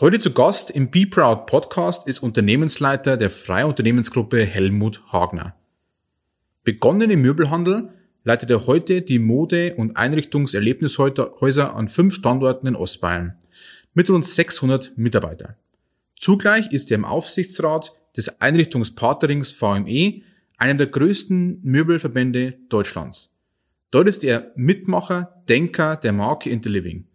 [0.00, 5.54] Heute zu Gast im Be Proud Podcast ist Unternehmensleiter der Freie Unternehmensgruppe Helmut Hagner.
[6.64, 7.90] Begonnen im Möbelhandel
[8.24, 13.36] leitet er heute die Mode- und Einrichtungserlebnishäuser an fünf Standorten in Ostbayern
[13.92, 15.56] mit rund 600 Mitarbeitern.
[16.18, 20.22] Zugleich ist er im Aufsichtsrat des Einrichtungspartnerings VME,
[20.56, 23.34] einem der größten Möbelverbände Deutschlands.
[23.90, 27.06] Dort ist er Mitmacher, Denker der Marke Interliving.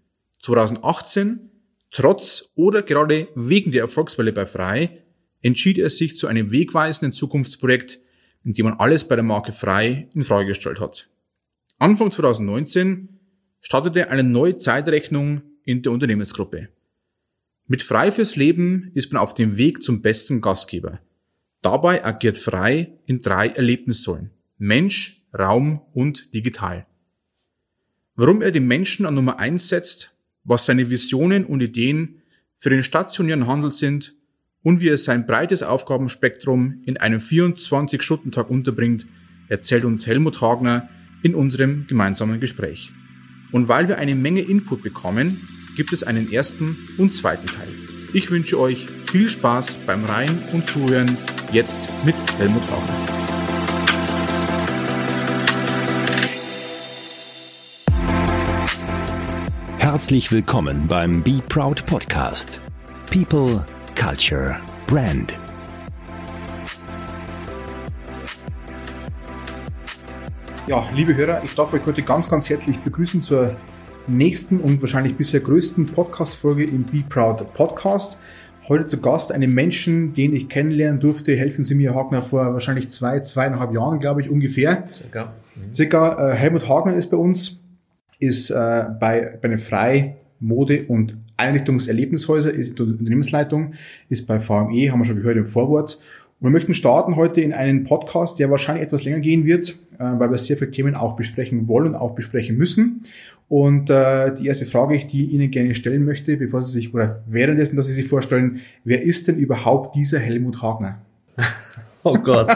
[0.44, 1.50] 2018
[1.96, 5.02] Trotz oder gerade wegen der Erfolgswelle bei Frei
[5.42, 8.00] entschied er sich zu einem wegweisenden Zukunftsprojekt,
[8.44, 11.10] in dem man alles bei der Marke Frei in Frage gestellt hat.
[11.80, 13.18] Anfang 2019
[13.62, 16.68] startete eine neue Zeitrechnung in der Unternehmensgruppe.
[17.66, 21.00] Mit Frei fürs Leben ist man auf dem Weg zum besten Gastgeber.
[21.62, 24.32] Dabei agiert Frei in drei Erlebnissäulen.
[24.58, 26.88] Mensch, Raum und digital.
[28.16, 30.15] Warum er den Menschen an Nummer eins setzt,
[30.46, 32.22] was seine Visionen und Ideen
[32.58, 34.16] für den stationären Handel sind
[34.64, 39.06] und wie er sein breites Aufgabenspektrum in einem 24-Stunden-Tag unterbringt,
[39.48, 40.90] erzählt uns Helmut Hagner
[41.22, 42.92] in unserem gemeinsamen Gespräch.
[43.52, 47.70] Und weil wir eine Menge Input bekommen, gibt es einen ersten und zweiten Teil.
[48.14, 51.18] Ich wünsche euch viel Spaß beim Rein und Zuhören
[51.52, 53.25] jetzt mit Helmut Hagner.
[59.96, 62.60] Herzlich willkommen beim Be Proud Podcast.
[63.10, 63.66] People,
[63.98, 64.58] Culture,
[64.88, 65.34] Brand.
[70.68, 73.56] Ja, liebe Hörer, ich darf euch heute ganz, ganz herzlich begrüßen zur
[74.08, 78.18] nächsten und wahrscheinlich bisher größten Podcast-Folge im Be Proud Podcast.
[78.68, 81.38] Heute zu Gast einen Menschen, den ich kennenlernen durfte.
[81.38, 84.90] Helfen Sie mir, Hagner, vor wahrscheinlich zwei, zweieinhalb Jahren, glaube ich, ungefähr.
[84.94, 85.36] Circa.
[85.56, 85.72] Mhm.
[85.72, 86.34] Circa.
[86.34, 87.62] Äh, Helmut Hagner ist bei uns
[88.20, 93.74] ist äh, bei, bei den Frei Mode- und Einrichtungserlebnishäuser, ist die Unternehmensleitung,
[94.10, 96.00] ist bei VME, haben wir schon gehört im Vorwort.
[96.40, 100.04] Und wir möchten starten heute in einen Podcast, der wahrscheinlich etwas länger gehen wird, äh,
[100.20, 103.02] weil wir sehr viele Themen auch besprechen wollen und auch besprechen müssen.
[103.48, 107.24] Und äh, die erste Frage, die ich Ihnen gerne stellen möchte, bevor Sie sich, oder
[107.28, 111.00] währenddessen, dass Sie sich vorstellen, wer ist denn überhaupt dieser Helmut Hagner?
[112.04, 112.52] oh Gott.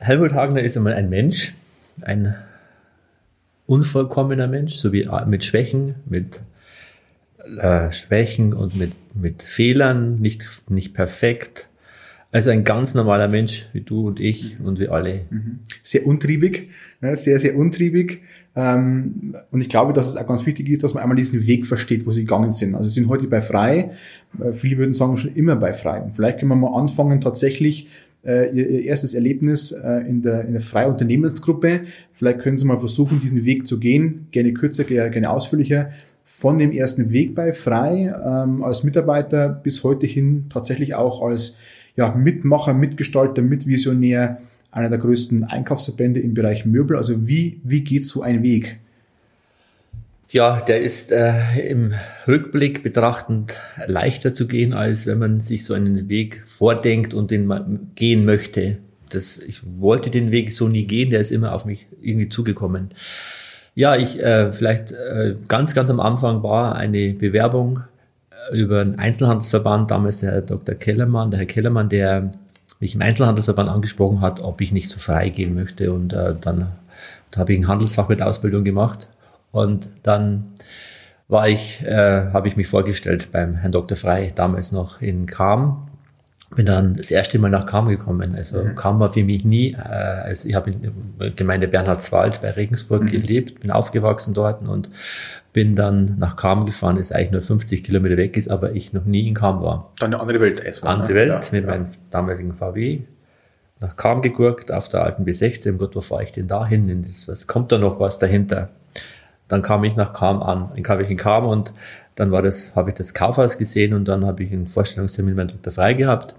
[0.00, 1.54] Helmut Hagner ist einmal ein Mensch,
[2.02, 2.34] ein
[3.66, 6.40] unvollkommener Mensch, so wie mit Schwächen, mit
[7.58, 11.68] äh, Schwächen und mit, mit Fehlern, nicht, nicht perfekt.
[12.32, 15.20] Also ein ganz normaler Mensch wie du und ich und wir alle.
[15.30, 15.60] Mhm.
[15.82, 16.70] Sehr untriebig,
[17.00, 18.22] ne, sehr, sehr untriebig.
[18.56, 21.66] Ähm, und ich glaube, dass es auch ganz wichtig ist, dass man einmal diesen Weg
[21.66, 22.74] versteht, wo sie gegangen sind.
[22.74, 23.92] Also sie sind heute bei Frei.
[24.40, 26.00] Äh, viele würden sagen, schon immer bei Frei.
[26.00, 27.88] Und vielleicht können wir mal anfangen, tatsächlich
[28.24, 31.82] äh, ihr, ihr erstes Erlebnis äh, in, der, in der freien Unternehmensgruppe.
[32.12, 35.90] Vielleicht können Sie mal versuchen, diesen Weg zu gehen, gerne kürzer, gerne ausführlicher,
[36.24, 41.56] von dem ersten Weg bei Frei ähm, als Mitarbeiter bis heute hin tatsächlich auch als
[41.96, 44.38] ja, Mitmacher, Mitgestalter, Mitvisionär
[44.70, 46.96] einer der größten Einkaufsverbände im Bereich Möbel.
[46.96, 48.80] Also wie, wie geht so ein Weg?
[50.34, 51.94] Ja, der ist äh, im
[52.26, 53.56] Rückblick betrachtend
[53.86, 58.24] leichter zu gehen, als wenn man sich so einen Weg vordenkt und den man gehen
[58.24, 58.78] möchte.
[59.10, 62.88] Das, ich wollte den Weg so nie gehen, der ist immer auf mich irgendwie zugekommen.
[63.76, 67.84] Ja, ich äh, vielleicht äh, ganz, ganz am Anfang war eine Bewerbung
[68.50, 70.74] äh, über einen Einzelhandelsverband, damals der Herr Dr.
[70.74, 72.32] Kellermann, der Herr Kellermann, der
[72.80, 75.92] mich im Einzelhandelsverband angesprochen hat, ob ich nicht so frei gehen möchte.
[75.92, 76.72] Und äh, dann
[77.30, 79.10] da habe ich ein Handelsfach mit Ausbildung gemacht
[79.54, 80.52] und dann
[81.28, 83.96] war ich, äh, habe ich mich vorgestellt beim Herrn Dr.
[83.96, 85.88] Frei, damals noch in Kam.
[86.56, 88.34] Bin dann das erste Mal nach Kam gekommen.
[88.34, 88.74] Also mhm.
[88.74, 93.04] Kam war für mich nie, äh, also ich habe in der Gemeinde Bernhardswald bei Regensburg
[93.04, 93.08] mhm.
[93.08, 94.90] gelebt, bin aufgewachsen dort und
[95.52, 99.04] bin dann nach Kam gefahren, ist eigentlich nur 50 Kilometer weg ist, aber ich noch
[99.04, 99.92] nie in Kam war.
[100.00, 100.94] Dann eine andere Welt erstmal.
[100.94, 101.20] Andere ne?
[101.20, 101.70] Welt ja, mit ja.
[101.70, 103.02] meinem damaligen VW.
[103.78, 105.76] Nach Kam gegurkt auf der alten B16.
[105.76, 107.04] Gott, wo fahre ich denn da hin?
[107.26, 108.70] Was kommt da noch was dahinter?
[109.48, 110.70] Dann kam ich nach Kam an.
[110.74, 111.72] Dann kam ich in Kam und
[112.14, 115.52] dann war das, habe ich das Kaufhaus gesehen und dann habe ich einen Vorstellungstermin mit
[115.52, 115.72] Dr.
[115.72, 116.34] Frei gehabt.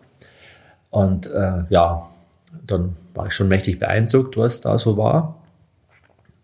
[0.90, 2.08] Und äh, ja,
[2.66, 5.42] dann war ich schon mächtig beeindruckt, was da so war.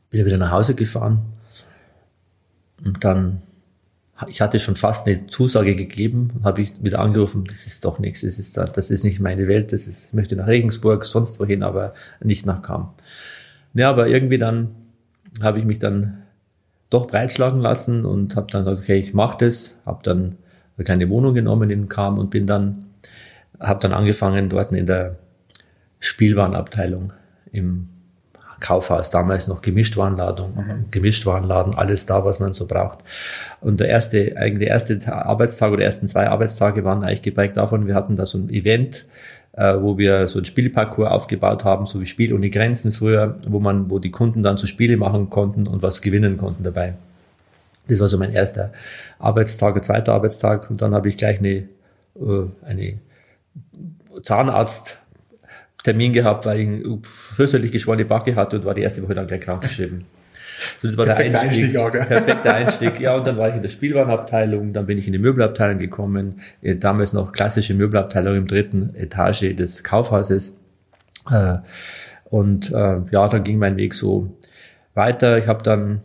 [0.10, 1.22] Bin wieder nach Hause gefahren.
[2.84, 3.42] Und dann,
[4.28, 8.22] ich hatte schon fast eine Zusage gegeben, habe ich wieder angerufen, das ist doch nichts,
[8.22, 11.64] das ist, das ist nicht meine Welt, das ist, ich möchte nach Regensburg, sonst wohin,
[11.64, 12.94] aber nicht nach Kam.
[13.74, 14.76] Ja, aber irgendwie dann
[15.42, 16.24] habe ich mich dann
[16.92, 20.38] doch breitschlagen lassen und habe dann gesagt, okay, ich mache das, habe dann
[20.78, 22.86] eine kleine Wohnung genommen in Kam und bin dann,
[23.60, 25.16] habe dann angefangen dort in der
[26.00, 27.14] Spielwarenabteilung
[27.52, 27.88] im
[28.60, 30.86] Kaufhaus, damals noch Gemischtwarenladung, mhm.
[30.92, 33.00] Gemischtwarenladen, alles da, was man so braucht.
[33.60, 37.88] Und der erste, eigentlich der erste Arbeitstag oder ersten zwei Arbeitstage waren eigentlich geprägt davon,
[37.88, 39.06] wir hatten da so ein Event,
[39.82, 43.90] wo wir so ein Spielparcours aufgebaut haben, so wie Spiel ohne Grenzen früher, wo man,
[43.90, 46.94] wo die Kunden dann so Spiele machen konnten und was gewinnen konnten dabei.
[47.88, 48.72] Das war so mein erster
[49.20, 51.50] Arbeitstag, zweiter Arbeitstag und dann habe ich gleich eine,
[52.16, 53.00] äh, eine
[54.24, 55.00] Zahnarzt
[55.84, 59.42] Termin gehabt, weil ich fürchterlich geschwollene Backe hatte und war die erste Woche dann gleich
[59.42, 60.06] krankgeschrieben.
[60.80, 61.76] So, das war Perfekter der Einstieg.
[61.76, 63.00] Einstieg auch, Perfekter Einstieg.
[63.00, 66.42] Ja, und dann war ich in der Spielwarenabteilung, dann bin ich in die Möbelabteilung gekommen,
[66.62, 70.56] äh, damals noch klassische Möbelabteilung im dritten Etage des Kaufhauses.
[71.30, 71.58] Äh,
[72.26, 74.38] und äh, ja, dann ging mein Weg so
[74.94, 75.38] weiter.
[75.38, 76.02] Ich habe dann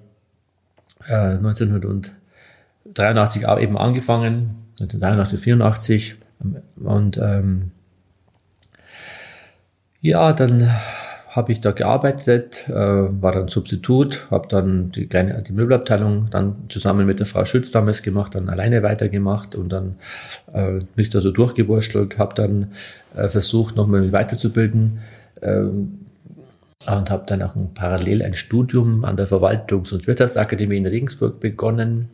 [1.08, 6.16] 1983 eben angefangen, 1983, 84
[6.76, 7.70] und ähm,
[10.00, 10.70] ja, dann
[11.36, 16.56] habe ich da gearbeitet, äh, war dann Substitut, habe dann die kleine die Möbelabteilung dann
[16.70, 19.96] zusammen mit der Frau Schütz damals gemacht, dann alleine weitergemacht und dann
[20.54, 22.72] äh, mich da so durchgewurstelt, habe dann
[23.14, 25.00] äh, versucht, nochmal mich weiterzubilden
[25.42, 30.86] äh, und habe dann auch ein, parallel ein Studium an der Verwaltungs- und Wirtschaftsakademie in
[30.86, 32.08] Regensburg begonnen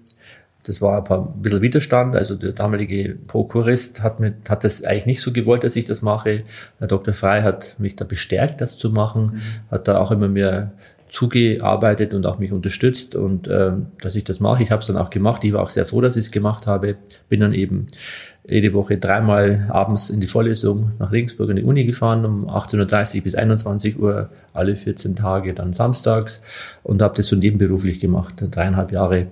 [0.64, 2.14] das war ein, paar, ein bisschen Widerstand.
[2.14, 6.03] Also der damalige Prokurist hat, mit, hat das eigentlich nicht so gewollt, dass ich das
[6.03, 6.44] mache.
[6.81, 7.14] Der Dr.
[7.14, 9.41] Frey hat mich da bestärkt, das zu machen, mhm.
[9.70, 10.73] hat da auch immer mehr
[11.11, 14.62] zugearbeitet und auch mich unterstützt und ähm, dass ich das mache.
[14.62, 15.44] Ich habe es dann auch gemacht.
[15.44, 16.97] Ich war auch sehr froh, dass ich es gemacht habe.
[17.29, 17.87] Bin dann eben
[18.49, 23.23] jede Woche dreimal abends in die Vorlesung nach Regensburg in die Uni gefahren, um 18.30
[23.23, 26.43] bis 21 Uhr, alle 14 Tage, dann samstags
[26.82, 29.29] und habe das so nebenberuflich gemacht, dreieinhalb Jahre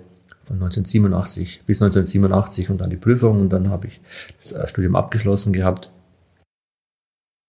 [0.50, 4.00] von 1987 bis 1987 und dann die Prüfung und dann habe ich
[4.41, 5.93] das äh, Studium abgeschlossen gehabt.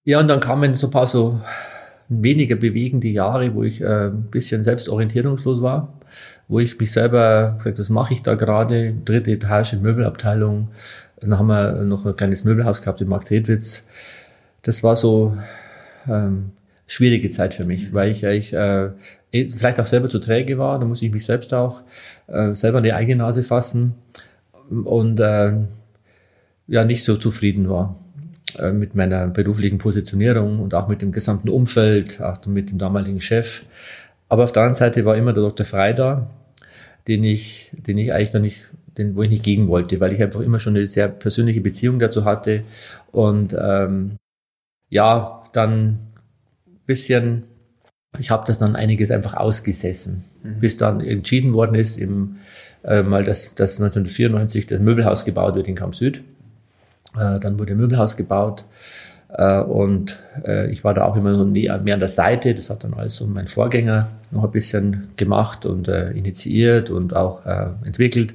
[0.06, 1.42] Ja, und dann kamen so ein paar so
[2.10, 5.94] weniger bewegende Jahre, wo ich äh, ein bisschen selbstorientierungslos war,
[6.48, 10.70] wo ich mich selber gesagt, das mache ich da gerade, dritte Etage, Möbelabteilung.
[11.20, 13.84] Dann haben wir noch ein kleines Möbelhaus gehabt in Marktredwitz.
[14.62, 15.38] Das war so
[16.08, 16.52] ähm,
[16.86, 18.90] schwierige Zeit für mich, weil ich eigentlich äh,
[19.32, 20.78] eh, vielleicht auch selber zu träge war.
[20.78, 21.82] Da muss ich mich selbst auch
[22.32, 23.96] äh, selber in die eigene Nase fassen
[24.70, 25.54] und äh,
[26.68, 27.96] ja nicht so zufrieden war
[28.58, 33.22] äh, mit meiner beruflichen Positionierung und auch mit dem gesamten Umfeld, auch mit dem damaligen
[33.22, 33.64] Chef.
[34.30, 35.66] Aber auf der anderen Seite war immer der Dr.
[35.66, 36.30] Frei da,
[37.08, 38.64] den ich, den ich eigentlich dann nicht,
[38.98, 42.00] den, wo ich nicht gegen wollte, weil ich einfach immer schon eine sehr persönliche Beziehung
[42.00, 42.64] dazu hatte
[43.12, 44.18] und ähm,
[44.90, 46.00] ja, dann
[46.86, 47.48] bisschen
[48.20, 50.60] ich habe das dann einiges einfach ausgesessen, mhm.
[50.60, 52.38] bis dann entschieden worden ist, im,
[52.84, 56.22] äh, mal dass, dass 1994 das Möbelhaus gebaut wird in Kamp Süd.
[57.16, 58.66] Äh, dann wurde ein Möbelhaus gebaut
[59.30, 62.54] äh, und äh, ich war da auch immer so mehr an der Seite.
[62.54, 67.46] Das hat dann also mein Vorgänger noch ein bisschen gemacht und äh, initiiert und auch
[67.46, 68.34] äh, entwickelt.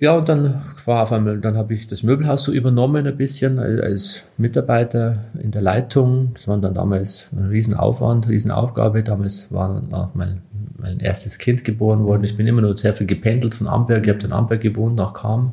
[0.00, 3.60] Ja, und dann war auf einmal, dann habe ich das Möbelhaus so übernommen ein bisschen
[3.60, 6.32] als Mitarbeiter in der Leitung.
[6.34, 9.04] Das war dann damals ein Riesenaufwand, Riesenaufgabe.
[9.04, 10.42] Damals war auch mein,
[10.78, 12.24] mein erstes Kind geboren worden.
[12.24, 14.04] Ich bin immer nur sehr viel gependelt von Amberg.
[14.04, 15.52] Ich habe in Amberg gewohnt, nach Kam.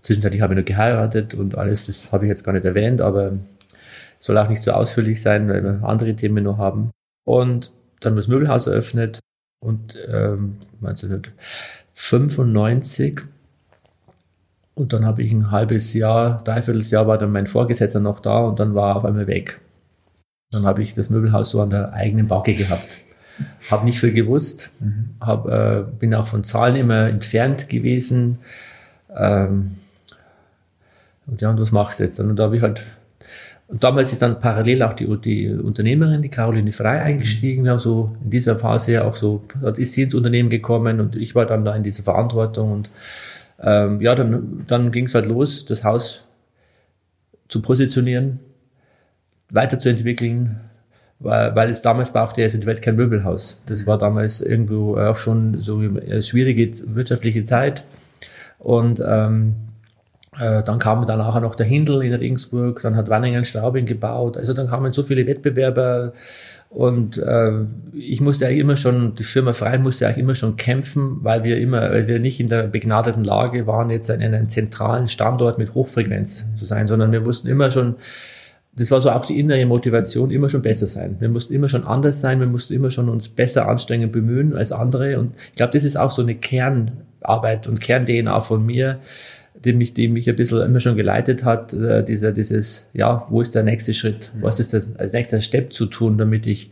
[0.00, 3.32] Zwischenzeitlich habe ich noch geheiratet und alles, das habe ich jetzt gar nicht erwähnt, aber
[4.18, 6.90] soll auch nicht so ausführlich sein, weil wir andere Themen noch haben.
[7.26, 9.20] Und dann das Möbelhaus eröffnet
[9.62, 11.32] und ähm, 1900
[11.94, 13.22] 95.
[14.74, 18.38] Und dann habe ich ein halbes Jahr, dreiviertel Jahr war dann mein Vorgesetzter noch da
[18.38, 19.60] und dann war er auf einmal weg.
[20.50, 22.88] Dann habe ich das Möbelhaus so an der eigenen Backe gehabt.
[23.70, 25.10] Habe nicht viel gewusst, mhm.
[25.20, 28.38] hab, äh, bin auch von Zahlen immer entfernt gewesen.
[29.14, 29.76] Ähm,
[31.26, 32.18] und ja, und was machst du jetzt?
[32.20, 32.84] Und da habe ich halt
[33.70, 37.62] und damals ist dann parallel auch die, die Unternehmerin, die Caroline Frei, eingestiegen.
[37.62, 39.44] Wir haben so in dieser Phase auch so,
[39.76, 42.72] ist sie ins Unternehmen gekommen und ich war dann da in dieser Verantwortung.
[42.72, 42.90] Und
[43.60, 46.24] ähm, ja, dann, dann ging es halt los, das Haus
[47.46, 48.40] zu positionieren,
[49.50, 50.58] weiterzuentwickeln,
[51.20, 53.62] weil, weil es damals brauchte es in Welt kein Möbelhaus.
[53.66, 57.84] Das war damals irgendwo auch schon so eine schwierige wirtschaftliche Zeit.
[58.58, 59.54] Und ähm,
[60.38, 64.36] äh, dann kam dann auch noch der Hindel in Regensburg, dann hat Wanningen Straubing gebaut.
[64.36, 66.12] Also dann kamen so viele Wettbewerber
[66.70, 71.18] und äh, ich musste eigentlich immer schon, die Firma Frei musste eigentlich immer schon kämpfen,
[71.22, 75.08] weil wir immer, weil wir nicht in der begnadeten Lage waren, jetzt in einem zentralen
[75.08, 77.96] Standort mit Hochfrequenz zu sein, sondern wir mussten immer schon,
[78.76, 81.16] das war so auch die innere Motivation, immer schon besser sein.
[81.18, 84.70] Wir mussten immer schon anders sein, wir mussten immer schon uns besser anstrengen, bemühen als
[84.70, 85.18] andere.
[85.18, 89.00] Und ich glaube, das ist auch so eine Kernarbeit und Kern-DNA von mir,
[89.64, 93.40] die mich, die mich ein bisschen immer schon geleitet hat, äh, dieser, dieses, ja, wo
[93.40, 94.32] ist der nächste Schritt?
[94.34, 94.42] Mhm.
[94.42, 96.70] Was ist das als nächster Step zu tun, damit ich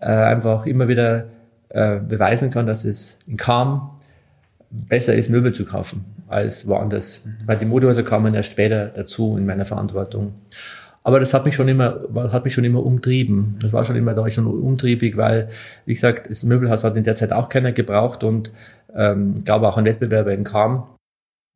[0.00, 1.26] äh, einfach immer wieder
[1.68, 3.90] äh, beweisen kann, dass es in Kam
[4.70, 7.24] besser ist, Möbel zu kaufen als woanders.
[7.24, 7.46] Mhm.
[7.46, 10.34] Weil die Modehäuser kamen erst später dazu in meiner Verantwortung.
[11.02, 12.00] Aber das hat mich schon immer,
[12.32, 13.54] hat mich schon immer umtrieben.
[13.62, 15.50] Das war schon immer, da war ich schon umtriebig, weil,
[15.84, 18.50] wie gesagt, das Möbelhaus hat in der Zeit auch keiner gebraucht und
[18.92, 20.82] ähm, gab auch ein Wettbewerber in Kam.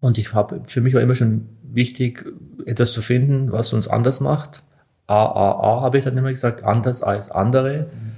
[0.01, 2.25] Und ich habe, für mich war immer schon wichtig,
[2.67, 4.63] etwas zu finden, was uns anders macht.
[5.07, 7.91] A, A, A habe ich dann immer gesagt, anders als andere.
[7.93, 8.13] Mhm.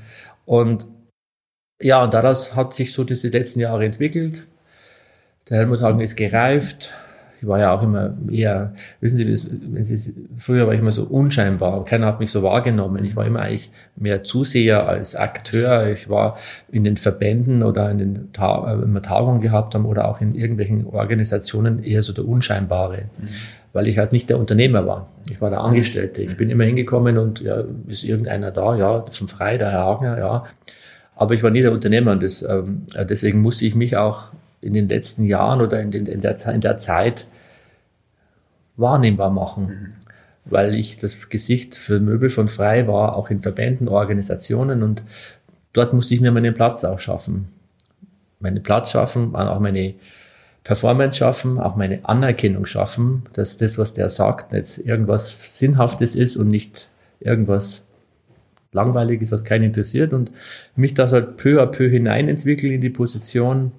[0.45, 0.89] Und
[1.81, 4.47] ja, und daraus hat sich so diese letzten Jahre entwickelt.
[5.49, 6.93] Der Helmut Hagen ist gereift,
[7.43, 11.03] ich war ja auch immer eher, wissen Sie, wenn Sie, früher war ich immer so
[11.03, 13.05] unscheinbar, keiner hat mich so wahrgenommen.
[13.05, 15.89] Ich war immer eigentlich mehr Zuseher als Akteur.
[15.89, 16.39] Ich war
[16.71, 20.37] in den Verbänden oder in den Ta wenn wir Tagungen gehabt haben oder auch in
[20.37, 23.07] irgendwelchen Organisationen eher so der Unscheinbare.
[23.19, 23.27] Mhm.
[23.73, 25.09] Weil ich halt nicht der Unternehmer war.
[25.29, 26.23] Ich war der Angestellte.
[26.23, 30.17] Ich bin immer hingekommen und ja, ist irgendeiner da, ja, zum Frei, der Herr Hagner,
[30.17, 30.45] ja.
[31.17, 34.29] Aber ich war nie der Unternehmer und das, ähm, deswegen musste ich mich auch
[34.63, 37.27] in den letzten Jahren oder in, den, in, der, in der Zeit
[38.77, 39.67] wahrnehmbar machen.
[39.67, 39.93] Mhm.
[40.45, 45.03] Weil ich das Gesicht für Möbel von Frei war, auch in Verbänden, Organisationen und
[45.73, 47.49] dort musste ich mir meinen Platz auch schaffen.
[48.41, 49.95] Meinen Platz schaffen, auch meine
[50.65, 56.37] Performance schaffen, auch meine Anerkennung schaffen, dass das, was der sagt, jetzt irgendwas Sinnhaftes ist
[56.37, 56.89] und nicht
[57.21, 57.85] irgendwas
[58.73, 60.33] Langweiliges, was keinen interessiert und
[60.77, 63.73] mich da halt peu à peu hineinentwickeln in die Position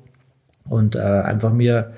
[0.67, 1.93] und äh, einfach mir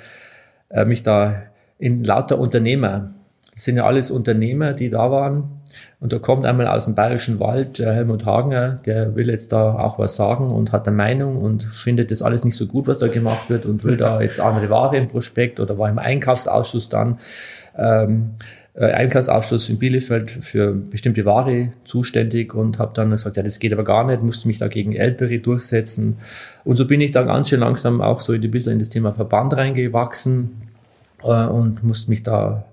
[0.69, 1.43] äh, mich da
[1.77, 3.11] in lauter Unternehmer.
[3.53, 5.61] Das sind ja alles Unternehmer, die da waren.
[5.99, 9.75] Und da kommt einmal aus dem Bayerischen Wald äh, Helmut Hagener, der will jetzt da
[9.75, 12.99] auch was sagen und hat eine Meinung und findet das alles nicht so gut, was
[12.99, 16.89] da gemacht wird und will da jetzt andere Ware im Prospekt oder war im Einkaufsausschuss
[16.89, 17.19] dann.
[17.77, 18.45] Ähm, äh,
[18.77, 23.85] Einkaufsausschuss in Bielefeld für bestimmte Ware zuständig und habe dann gesagt, ja, das geht aber
[23.85, 26.17] gar nicht, musste mich da gegen Ältere durchsetzen.
[26.65, 28.89] Und so bin ich dann ganz schön langsam auch so in ein bisschen in das
[28.89, 30.61] Thema Verband reingewachsen
[31.23, 32.65] äh, und musste mich da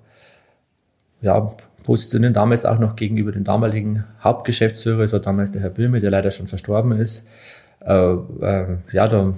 [1.21, 1.53] ja,
[1.85, 6.33] positionieren, damals auch noch gegenüber dem damaligen Hauptgeschäftsführer, war damals der Herr Böhme, der leider
[6.33, 7.27] schon verstorben ist.
[7.81, 9.35] Äh, äh, ja, da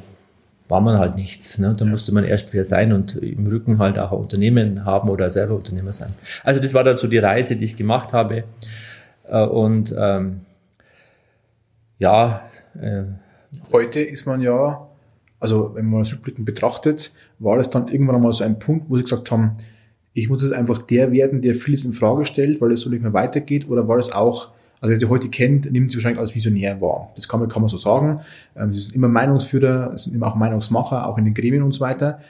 [0.69, 1.59] war man halt nichts.
[1.59, 1.75] Ne?
[1.77, 5.31] Da musste man erst wieder sein und im Rücken halt auch ein Unternehmen haben oder
[5.31, 6.15] selber Unternehmer sein.
[6.43, 8.45] Also das war dann so die Reise, die ich gemacht habe.
[9.29, 10.41] Äh, und ähm,
[11.99, 12.49] ja.
[12.81, 13.05] Äh,
[13.71, 14.89] Heute ist man ja
[15.45, 18.97] also wenn man das rückblickend betrachtet, war das dann irgendwann einmal so ein Punkt, wo
[18.97, 19.59] sie gesagt haben,
[20.15, 23.03] ich muss jetzt einfach der werden, der vieles in Frage stellt, weil es so nicht
[23.03, 24.53] mehr weitergeht, oder war das auch,
[24.85, 27.11] also wer sie heute kennt, nimmt sie wahrscheinlich als Visionär wahr.
[27.15, 28.21] Das kann man, kann man so sagen.
[28.55, 31.81] Ähm, sie sind immer Meinungsführer, sind immer auch Meinungsmacher, auch in den Gremien und so
[31.81, 32.21] weiter.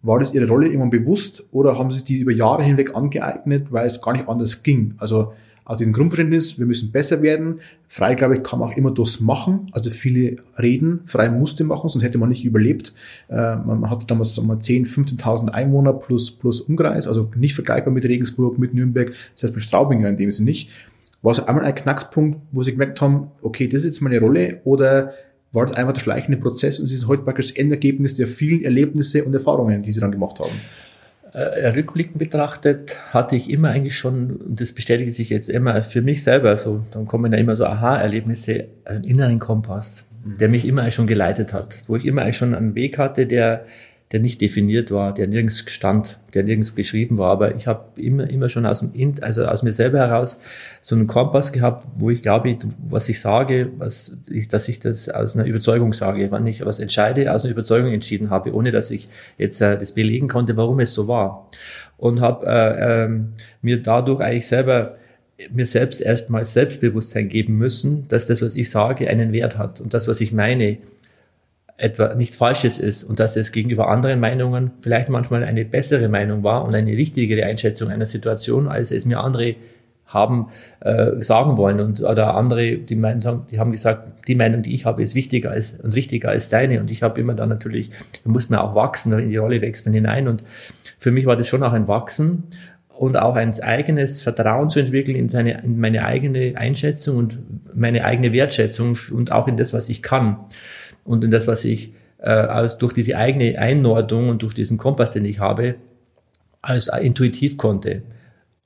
[0.00, 3.84] War das ihre Rolle irgendwann bewusst oder haben sie die über Jahre hinweg angeeignet, weil
[3.84, 4.94] es gar nicht anders ging?
[4.96, 5.34] Also
[5.66, 7.60] aus diesem Grundverständnis, wir müssen besser werden.
[7.86, 9.68] Frei, glaube ich, kam auch immer durchs Machen.
[9.72, 12.94] Also viele reden, frei musste machen, sonst hätte man nicht überlebt.
[13.28, 17.92] Äh, man hatte damals sagen wir, 10, 15.000 Einwohner plus, plus Umkreis, also nicht vergleichbar
[17.92, 20.70] mit Regensburg, mit Nürnberg, heißt mit Straubing in dem Sinne nicht.
[21.22, 24.60] War es einmal ein Knackspunkt, wo sie gemerkt haben, okay, das ist jetzt meine Rolle
[24.64, 25.12] oder
[25.52, 28.62] war das einfach der schleichende Prozess und es ist heute praktisch das Endergebnis der vielen
[28.62, 30.52] Erlebnisse und Erfahrungen, die sie dann gemacht haben?
[31.32, 36.02] äh, rückblickend betrachtet hatte ich immer eigentlich schon, und das bestätigt sich jetzt immer für
[36.02, 40.90] mich selber, so, dann kommen da immer so Aha-Erlebnisse, einen inneren Kompass, der mich immer
[40.90, 43.64] schon geleitet hat, wo ich immer schon einen Weg hatte, der,
[44.12, 47.30] der nicht definiert war, der nirgends stand, der nirgends beschrieben war.
[47.30, 50.40] Aber ich habe immer, immer schon aus dem, also aus mir selber heraus
[50.80, 55.08] so einen Kompass gehabt, wo ich glaube, was ich sage, was ich, dass ich das
[55.08, 58.90] aus einer Überzeugung sage, wann ich was entscheide, aus einer Überzeugung entschieden habe, ohne dass
[58.90, 61.48] ich jetzt äh, das belegen konnte, warum es so war.
[61.96, 64.96] Und habe äh, ähm, mir dadurch eigentlich selber
[65.52, 69.94] mir selbst erstmal Selbstbewusstsein geben müssen, dass das, was ich sage, einen Wert hat und
[69.94, 70.78] das, was ich meine,
[71.80, 76.42] etwa nichts Falsches ist und dass es gegenüber anderen Meinungen vielleicht manchmal eine bessere Meinung
[76.42, 79.56] war und eine richtigere Einschätzung einer Situation, als es mir andere
[80.06, 80.48] haben
[80.80, 83.20] äh, sagen wollen und oder andere, die meinen,
[83.50, 86.80] die haben gesagt, die Meinung, die ich habe, ist wichtiger als und richtiger als deine.
[86.80, 87.90] Und ich habe immer dann natürlich,
[88.24, 90.26] da muss man auch wachsen, in die Rolle wächst man hinein.
[90.26, 90.44] Und
[90.98, 92.44] für mich war das schon auch ein Wachsen
[92.88, 97.38] und auch ein eigenes Vertrauen zu entwickeln in, seine, in meine eigene Einschätzung und
[97.72, 100.38] meine eigene Wertschätzung und auch in das, was ich kann
[101.04, 105.10] und in das, was ich äh, als durch diese eigene Einordnung und durch diesen Kompass,
[105.10, 105.76] den ich habe,
[106.62, 108.02] als intuitiv konnte.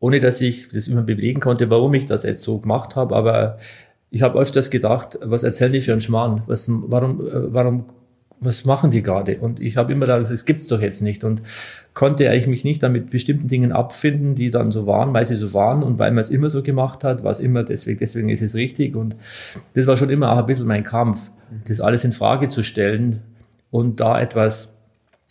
[0.00, 3.59] Ohne dass ich das immer bewegen konnte, warum ich das jetzt so gemacht habe, aber
[4.11, 6.43] ich habe öfters gedacht, was erzählen die für einen Schmarrn?
[6.47, 7.87] Was, warum, äh, warum
[8.41, 9.38] was machen die gerade?
[9.38, 11.25] Und ich habe immer gedacht, das gibt's doch jetzt nicht.
[11.25, 11.43] Und
[11.95, 15.55] konnte eigentlich mich nicht damit bestimmten Dingen abfinden, die dann so waren, weil sie so
[15.55, 18.43] waren und weil man es immer so gemacht hat, war es immer deswegen, deswegen ist
[18.43, 18.97] es richtig.
[18.97, 19.17] Und
[19.75, 21.31] das war schon immer auch ein bisschen mein Kampf,
[21.67, 23.23] das alles in Frage zu stellen
[23.71, 24.73] und da etwas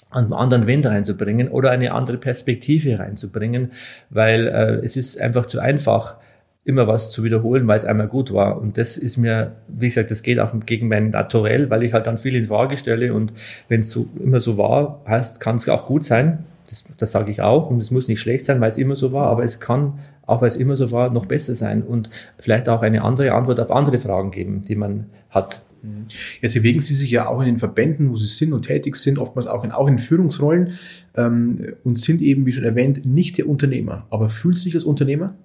[0.09, 3.71] an einen anderen Wind reinzubringen oder eine andere Perspektive reinzubringen,
[4.09, 6.17] weil äh, es ist einfach zu einfach,
[6.65, 8.59] immer was zu wiederholen, weil es einmal gut war.
[8.59, 12.07] Und das ist mir, wie gesagt, das geht auch gegen mein Naturell, weil ich halt
[12.07, 13.13] dann viel in Frage stelle.
[13.13, 13.33] Und
[13.67, 16.45] wenn es so, immer so war, heißt, kann es auch gut sein.
[16.69, 17.69] Das, das sage ich auch.
[17.69, 19.27] Und es muss nicht schlecht sein, weil es immer so war.
[19.27, 21.83] Aber es kann, auch weil es immer so war, noch besser sein.
[21.83, 25.61] Und vielleicht auch eine andere Antwort auf andere Fragen geben, die man hat.
[26.41, 29.19] Jetzt bewegen Sie sich ja auch in den Verbänden, wo Sie sind und tätig sind,
[29.19, 30.75] oftmals auch in, auch in Führungsrollen
[31.15, 34.07] ähm, und sind eben, wie schon erwähnt, nicht der Unternehmer.
[34.09, 35.35] Aber fühlt sich als Unternehmer?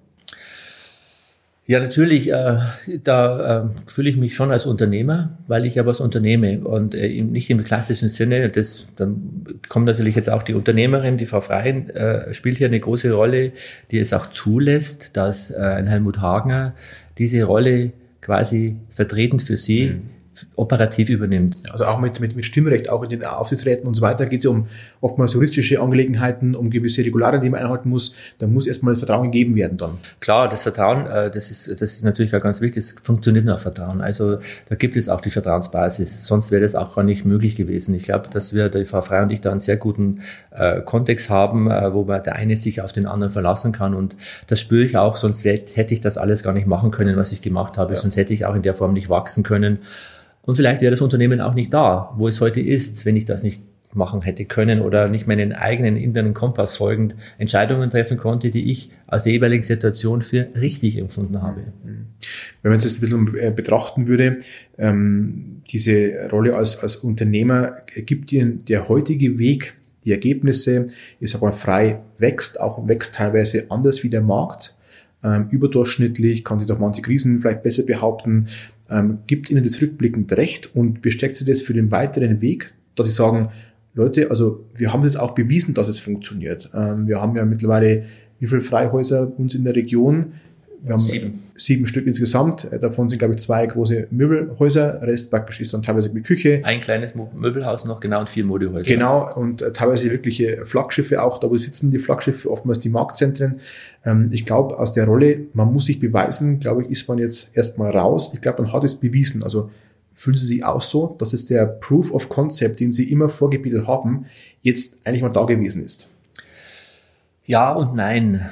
[1.69, 2.57] Ja, natürlich, äh,
[3.03, 7.21] da äh, fühle ich mich schon als Unternehmer, weil ich ja was unternehme und äh,
[7.21, 8.49] nicht im klassischen Sinne.
[8.49, 12.79] Das, dann kommt natürlich jetzt auch die Unternehmerin, die Frau Freien, äh, spielt hier eine
[12.79, 13.51] große Rolle,
[13.91, 16.73] die es auch zulässt, dass äh, ein Helmut Hagner
[17.19, 20.01] diese Rolle quasi vertretend für sie mhm
[20.55, 21.63] operativ übernimmt.
[21.71, 24.45] Also auch mit, mit, mit Stimmrecht, auch in den Aufsichtsräten und so weiter, geht es
[24.45, 24.67] ja um
[25.01, 28.15] oftmals juristische Angelegenheiten, um gewisse Regularien, die man einhalten muss.
[28.37, 29.97] Da muss erstmal Vertrauen gegeben werden dann.
[30.19, 33.57] Klar, das Vertrauen, äh, das ist, das ist natürlich auch ganz wichtig, es funktioniert nur
[33.57, 34.01] Vertrauen.
[34.01, 37.95] Also da gibt es auch die Vertrauensbasis, sonst wäre das auch gar nicht möglich gewesen.
[37.95, 41.29] Ich glaube, dass wir, die Frau Frey und ich, da einen sehr guten äh, Kontext
[41.29, 44.15] haben, äh, wo man der eine sich auf den anderen verlassen kann und
[44.47, 47.41] das spüre ich auch, sonst hätte ich das alles gar nicht machen können, was ich
[47.41, 47.99] gemacht habe, ja.
[47.99, 49.79] sonst hätte ich auch in der Form nicht wachsen können.
[50.41, 53.43] Und vielleicht wäre das Unternehmen auch nicht da, wo es heute ist, wenn ich das
[53.43, 53.61] nicht
[53.93, 58.91] machen hätte können oder nicht meinen eigenen internen Kompass folgend Entscheidungen treffen konnte, die ich
[59.07, 61.61] aus der jeweiligen Situation für richtig empfunden habe.
[62.61, 64.37] Wenn man es jetzt ein bisschen äh, betrachten würde,
[64.77, 70.85] ähm, diese Rolle als, als Unternehmer, gibt Ihnen der heutige Weg, die Ergebnisse,
[71.31, 74.75] sage mal frei wächst, auch wächst teilweise anders wie der Markt,
[75.23, 78.47] ähm, überdurchschnittlich, kann sich durch manche Krisen vielleicht besser behaupten,
[78.89, 83.07] ähm, gibt Ihnen das rückblickend recht und besteckt Sie das für den weiteren Weg, dass
[83.07, 83.49] Sie sagen,
[83.93, 86.69] Leute, also wir haben das auch bewiesen, dass es funktioniert.
[86.73, 88.05] Ähm, wir haben ja mittlerweile
[88.39, 90.33] wie viele Freihäuser uns in der Region?
[90.81, 91.43] Wir haben sieben.
[91.57, 92.71] sieben Stück insgesamt.
[92.71, 95.01] Äh, davon sind, glaube ich, zwei große Möbelhäuser.
[95.01, 96.61] Rest praktisch ist dann teilweise mit Küche.
[96.63, 98.87] Ein kleines Möbelhaus noch, genau, und vier Modehäuser.
[98.87, 101.39] Genau, und äh, teilweise wirkliche Flaggschiffe auch.
[101.39, 103.59] Da, wo sitzen die Flaggschiffe, oftmals die Marktzentren.
[104.05, 107.57] Ähm, ich glaube, aus der Rolle, man muss sich beweisen, glaube ich, ist man jetzt
[107.57, 108.31] erstmal raus.
[108.33, 109.43] Ich glaube, man hat es bewiesen.
[109.43, 109.69] Also
[110.19, 113.87] fühlen Sie sich auch so, dass es der Proof of Concept, den Sie immer vorgebildet
[113.87, 114.25] haben,
[114.61, 116.07] jetzt eigentlich mal da gewesen ist?
[117.45, 118.49] Ja und nein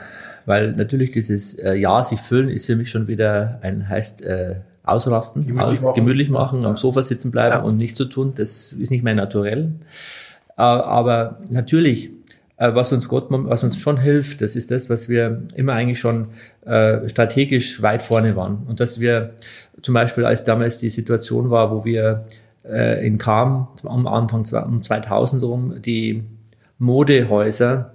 [0.48, 4.56] weil natürlich dieses äh, Ja, sich füllen ist für mich schon wieder ein, heißt äh,
[4.82, 5.96] ausrasten, gemütlich, aus, machen.
[5.96, 7.62] gemütlich machen, am Sofa sitzen bleiben ja.
[7.62, 9.74] und nichts zu tun, das ist nicht mein Naturell.
[10.58, 12.12] Äh, aber natürlich,
[12.58, 16.30] was uns Gott, was uns schon hilft, das ist das, was wir immer eigentlich schon
[16.66, 18.66] äh, strategisch weit vorne waren.
[18.68, 19.36] Und dass wir
[19.82, 22.26] zum Beispiel, als damals die Situation war, wo wir
[22.66, 26.24] äh, in Kam am Anfang um 2000 rum die
[26.80, 27.92] Modehäuser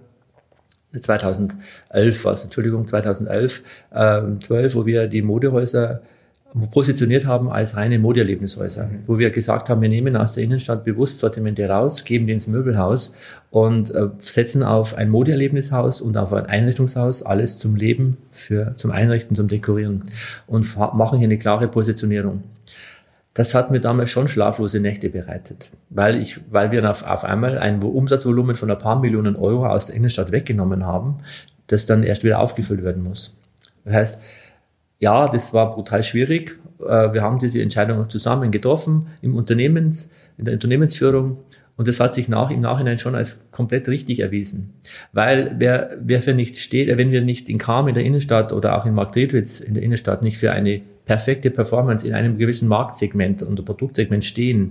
[1.01, 6.03] 2011 war es, Entschuldigung, 2011, äh, 12, wo wir die Modehäuser
[6.71, 8.99] positioniert haben als reine Modeerlebnishäuser, mhm.
[9.07, 12.47] wo wir gesagt haben, wir nehmen aus der Innenstadt bewusst Sortimente raus, geben die ins
[12.47, 13.15] Möbelhaus
[13.51, 18.91] und äh, setzen auf ein Modeerlebnishaus und auf ein Einrichtungshaus alles zum Leben, für, zum
[18.91, 20.05] Einrichten, zum Dekorieren
[20.47, 22.43] und machen hier eine klare Positionierung
[23.35, 27.59] das hat mir damals schon schlaflose Nächte bereitet, weil ich, weil wir auf, auf einmal
[27.59, 31.21] ein Umsatzvolumen von ein paar Millionen Euro aus der Innenstadt weggenommen haben,
[31.67, 33.35] das dann erst wieder aufgefüllt werden muss.
[33.85, 34.23] Das heißt,
[35.03, 36.59] ja, das war brutal schwierig.
[36.81, 41.39] Äh, wir haben diese Entscheidung zusammen getroffen im Unternehmens, in der Unternehmensführung
[41.77, 44.75] und das hat sich nach, im Nachhinein schon als komplett richtig erwiesen.
[45.13, 48.79] Weil wer, wer für nichts steht, wenn wir nicht in Kam in der Innenstadt oder
[48.79, 53.43] auch in Marktredwitz in der Innenstadt nicht für eine perfekte Performance in einem gewissen Marktsegment
[53.43, 54.71] und Produktsegment stehen,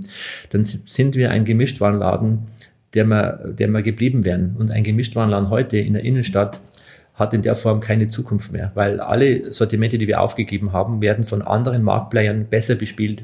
[0.51, 2.47] dann sind wir ein Gemischtwarenladen,
[2.93, 4.55] der wir, der wir geblieben wären.
[4.57, 6.61] Und ein Gemischtwarenladen heute in der Innenstadt
[7.21, 11.23] hat in der Form keine Zukunft mehr, weil alle Sortimente, die wir aufgegeben haben, werden
[11.23, 13.23] von anderen Marktplayern besser bespielt.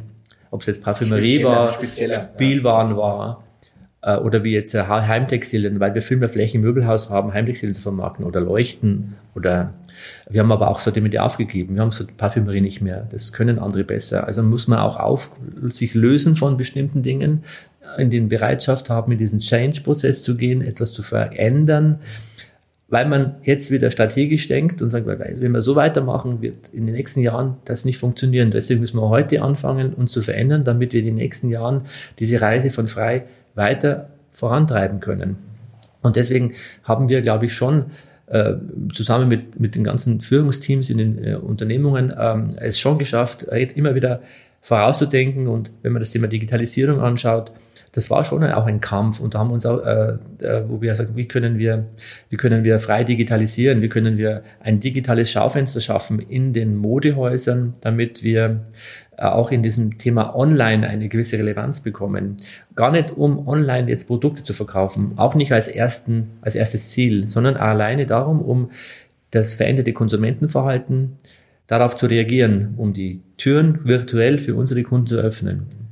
[0.50, 2.98] Ob es jetzt Parfümerie war, Spielwaren ja.
[2.98, 3.44] war,
[4.02, 7.82] äh, oder wie jetzt Heimtextilien, weil wir viel mehr Flächen im Möbelhaus haben, Heimtextilien zu
[7.82, 9.74] vermarkten oder Leuchten oder
[10.30, 11.76] wir haben aber auch Sortimente aufgegeben.
[11.76, 13.08] Wir haben so Parfümerie nicht mehr.
[13.10, 14.28] Das können andere besser.
[14.28, 15.36] Also muss man auch auf,
[15.72, 17.44] sich lösen von bestimmten Dingen,
[17.98, 22.00] in den Bereitschaft haben, in diesen Change-Prozess zu gehen, etwas zu verändern,
[22.90, 26.96] weil man jetzt wieder strategisch denkt und sagt, wenn wir so weitermachen, wird in den
[26.96, 28.50] nächsten Jahren das nicht funktionieren.
[28.50, 31.82] Deswegen müssen wir heute anfangen, uns zu verändern, damit wir in den nächsten Jahren
[32.20, 35.38] diese Reise von frei weiter vorantreiben können.
[36.02, 37.88] Und deswegen haben wir, glaube ich, schon
[38.28, 38.54] äh,
[38.94, 43.96] zusammen mit, mit den ganzen Führungsteams in den äh, Unternehmungen ähm, es schon geschafft, immer
[43.96, 44.22] wieder
[44.62, 45.48] vorauszudenken.
[45.48, 47.52] Und wenn man das Thema Digitalisierung anschaut,
[47.92, 50.82] das war schon auch ein Kampf und da haben wir uns auch, äh, äh, wo
[50.82, 51.86] wir sagen, wie können wir,
[52.30, 57.74] wie können wir frei digitalisieren, wie können wir ein digitales Schaufenster schaffen in den Modehäusern,
[57.82, 58.62] damit wir
[59.18, 62.38] äh, auch in diesem Thema Online eine gewisse Relevanz bekommen.
[62.76, 67.28] Gar nicht um online jetzt Produkte zu verkaufen, auch nicht als ersten, als erstes Ziel,
[67.30, 68.70] sondern alleine darum, um
[69.32, 71.18] das veränderte Konsumentenverhalten
[71.68, 75.87] darauf zu reagieren, um die Türen virtuell für unsere Kunden zu öffnen.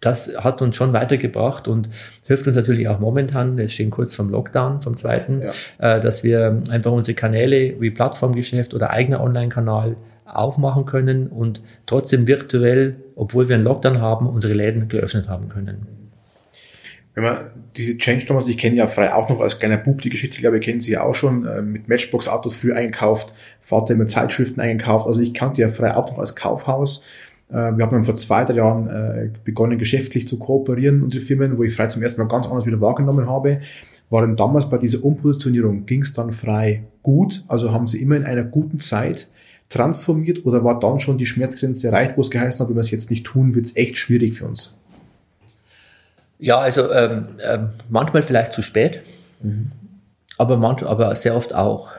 [0.00, 1.88] Das hat uns schon weitergebracht und
[2.26, 5.96] hilft uns natürlich auch momentan, wir stehen kurz vom Lockdown, vom zweiten, ja.
[5.96, 12.26] äh, dass wir einfach unsere Kanäle wie Plattformgeschäft oder eigener Online-Kanal aufmachen können und trotzdem
[12.26, 15.86] virtuell, obwohl wir einen Lockdown haben, unsere Läden geöffnet haben können.
[17.14, 20.10] Wenn man diese Change damals, ich kenne ja frei auch noch als kleiner Bub die
[20.10, 23.94] Geschichte, ich glaube, ihr kennt sie ja auch schon, äh, mit Matchbox-Autos früh eingekauft, Vater
[23.94, 27.02] immer Zeitschriften eingekauft, also ich kannte ja frei auch noch als Kaufhaus.
[27.48, 31.58] Äh, wir haben dann vor zwei, drei Jahren äh, begonnen, geschäftlich zu kooperieren, unsere Firmen,
[31.58, 33.60] wo ich frei zum ersten Mal ganz anders wieder wahrgenommen habe.
[34.10, 38.16] War dann damals bei dieser Umpositionierung, ging es dann frei gut, also haben sie immer
[38.16, 39.28] in einer guten Zeit
[39.68, 42.90] transformiert oder war dann schon die Schmerzgrenze erreicht, wo es geheißen hat, wenn wir es
[42.90, 44.76] jetzt nicht tun, wird es echt schwierig für uns?
[46.38, 49.02] Ja, also ähm, ähm, manchmal vielleicht zu spät,
[49.42, 49.72] mhm.
[50.38, 51.92] aber, manch, aber sehr oft auch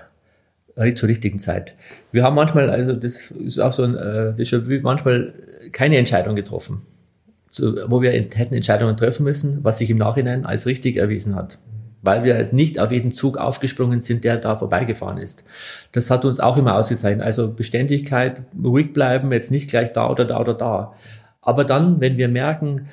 [0.95, 1.75] zur richtigen Zeit.
[2.11, 5.33] Wir haben manchmal, also das ist auch so ein äh, Déjà-vu, manchmal
[5.71, 6.81] keine Entscheidung getroffen,
[7.49, 11.57] so, wo wir hätten Entscheidungen treffen müssen, was sich im Nachhinein als richtig erwiesen hat
[12.01, 15.43] weil wir nicht auf jeden Zug aufgesprungen sind, der da vorbeigefahren ist.
[15.91, 17.25] Das hat uns auch immer ausgezeichnet.
[17.25, 20.93] Also Beständigkeit, ruhig bleiben, jetzt nicht gleich da oder da oder da.
[21.41, 22.87] Aber dann, wenn wir merken,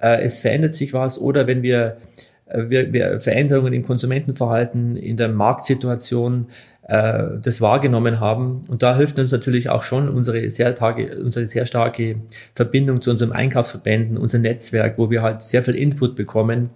[0.00, 1.98] äh, es verändert sich was oder wenn wir,
[2.46, 6.46] äh, wir, wir Veränderungen im Konsumentenverhalten, in der Marktsituation
[6.88, 8.64] äh, das wahrgenommen haben.
[8.66, 12.16] Und da hilft uns natürlich auch schon unsere sehr, Tage, unsere sehr starke
[12.54, 16.70] Verbindung zu unserem Einkaufsverbänden, unser Netzwerk, wo wir halt sehr viel Input bekommen,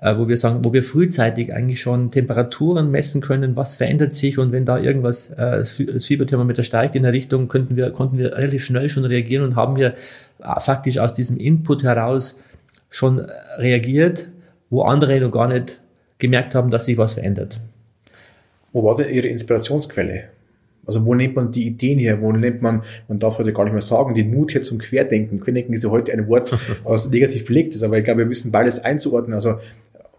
[0.00, 4.38] äh, wo wir sagen, wo wir frühzeitig eigentlich schon Temperaturen messen können, was verändert sich
[4.38, 8.36] und wenn da irgendwas, äh, das Fieberthermometer steigt in der Richtung, könnten wir, konnten wir
[8.36, 9.94] relativ schnell schon reagieren und haben wir
[10.38, 12.38] äh, faktisch aus diesem Input heraus
[12.90, 13.18] schon
[13.58, 14.28] reagiert,
[14.70, 15.80] wo andere noch gar nicht
[16.18, 17.60] gemerkt haben, dass sich was verändert.
[18.72, 20.24] Wo war denn Ihre Inspirationsquelle?
[20.88, 22.20] Also wo nimmt man die Ideen her?
[22.22, 25.38] Wo nimmt man, man darf heute gar nicht mehr sagen, den Mut her zum Querdenken?
[25.38, 28.50] Querdenken ist ja heute ein Wort, was negativ belegt ist, aber ich glaube, wir müssen
[28.50, 29.34] beides einzuordnen.
[29.34, 29.56] Also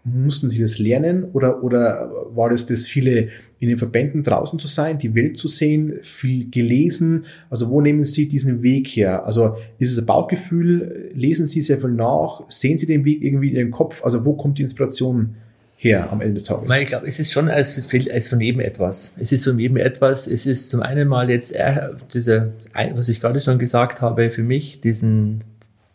[0.03, 4.67] mussten Sie das lernen oder, oder war das das viele in den Verbänden draußen zu
[4.67, 7.25] sein, die Welt zu sehen, viel gelesen?
[7.49, 9.25] Also wo nehmen Sie diesen Weg her?
[9.25, 11.09] Also ist es ein Bauchgefühl?
[11.15, 12.43] Lesen Sie sehr viel nach?
[12.47, 14.03] Sehen Sie den Weg irgendwie in Ihren Kopf?
[14.03, 15.48] Also wo kommt die Inspiration her
[16.09, 16.75] am Ende des Tages?
[16.75, 17.77] Ich glaube, es ist schon als,
[18.11, 19.13] als von jedem etwas.
[19.17, 20.27] Es ist von jedem etwas.
[20.27, 22.53] Es ist zum einen mal jetzt äh, diese,
[22.93, 25.43] was ich gerade schon gesagt habe, für mich diesen,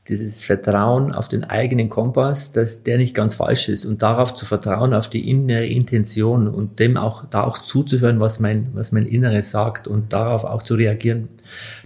[0.08, 4.46] dieses Vertrauen auf den eigenen Kompass, dass der nicht ganz falsch ist und darauf zu
[4.46, 9.06] vertrauen, auf die innere Intention und dem auch, da auch zuzuhören, was mein, was mein
[9.06, 11.28] Inneres sagt und darauf auch zu reagieren.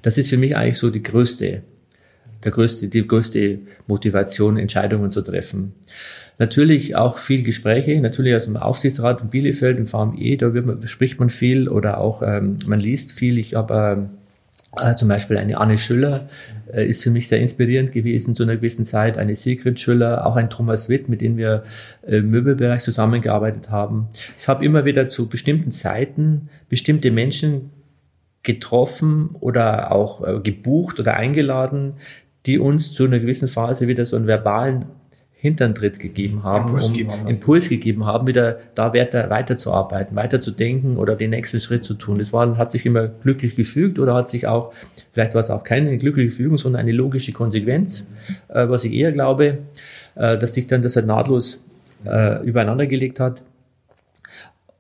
[0.02, 1.62] Das ist für mich eigentlich so die größte,
[2.44, 3.58] der größte, die größte
[3.88, 5.74] Motivation, Entscheidungen zu treffen.
[6.38, 11.18] Natürlich auch viel Gespräche, natürlich aus dem Aufsichtsrat in Bielefeld, im VME, da man, spricht
[11.18, 13.38] man viel oder auch ähm, man liest viel.
[13.38, 14.08] Ich habe
[14.80, 16.28] äh, zum Beispiel eine Anne Schüller
[16.72, 20.36] äh, ist für mich sehr inspirierend gewesen zu einer gewissen Zeit, eine Sigrid Schüller, auch
[20.36, 21.64] ein Thomas Witt, mit dem wir
[22.06, 24.08] im Möbelbereich zusammengearbeitet haben.
[24.38, 27.70] Ich habe immer wieder zu bestimmten Zeiten bestimmte Menschen
[28.44, 31.94] getroffen oder auch äh, gebucht oder eingeladen,
[32.46, 34.86] die uns zu einer gewissen Phase wieder so einen verbalen
[35.40, 41.14] Hinterntritt gegeben haben, Impuls, um, gegeben Impuls gegeben haben, wieder da weiter, weiterzuarbeiten, weiterzudenken oder
[41.14, 42.18] den nächsten Schritt zu tun.
[42.18, 44.72] Das war, hat sich immer glücklich gefügt oder hat sich auch,
[45.12, 48.08] vielleicht war es auch keine glückliche Fügung, sondern eine logische Konsequenz,
[48.48, 49.58] äh, was ich eher glaube,
[50.16, 51.62] äh, dass sich dann das halt nahtlos
[52.04, 53.44] äh, übereinander gelegt hat.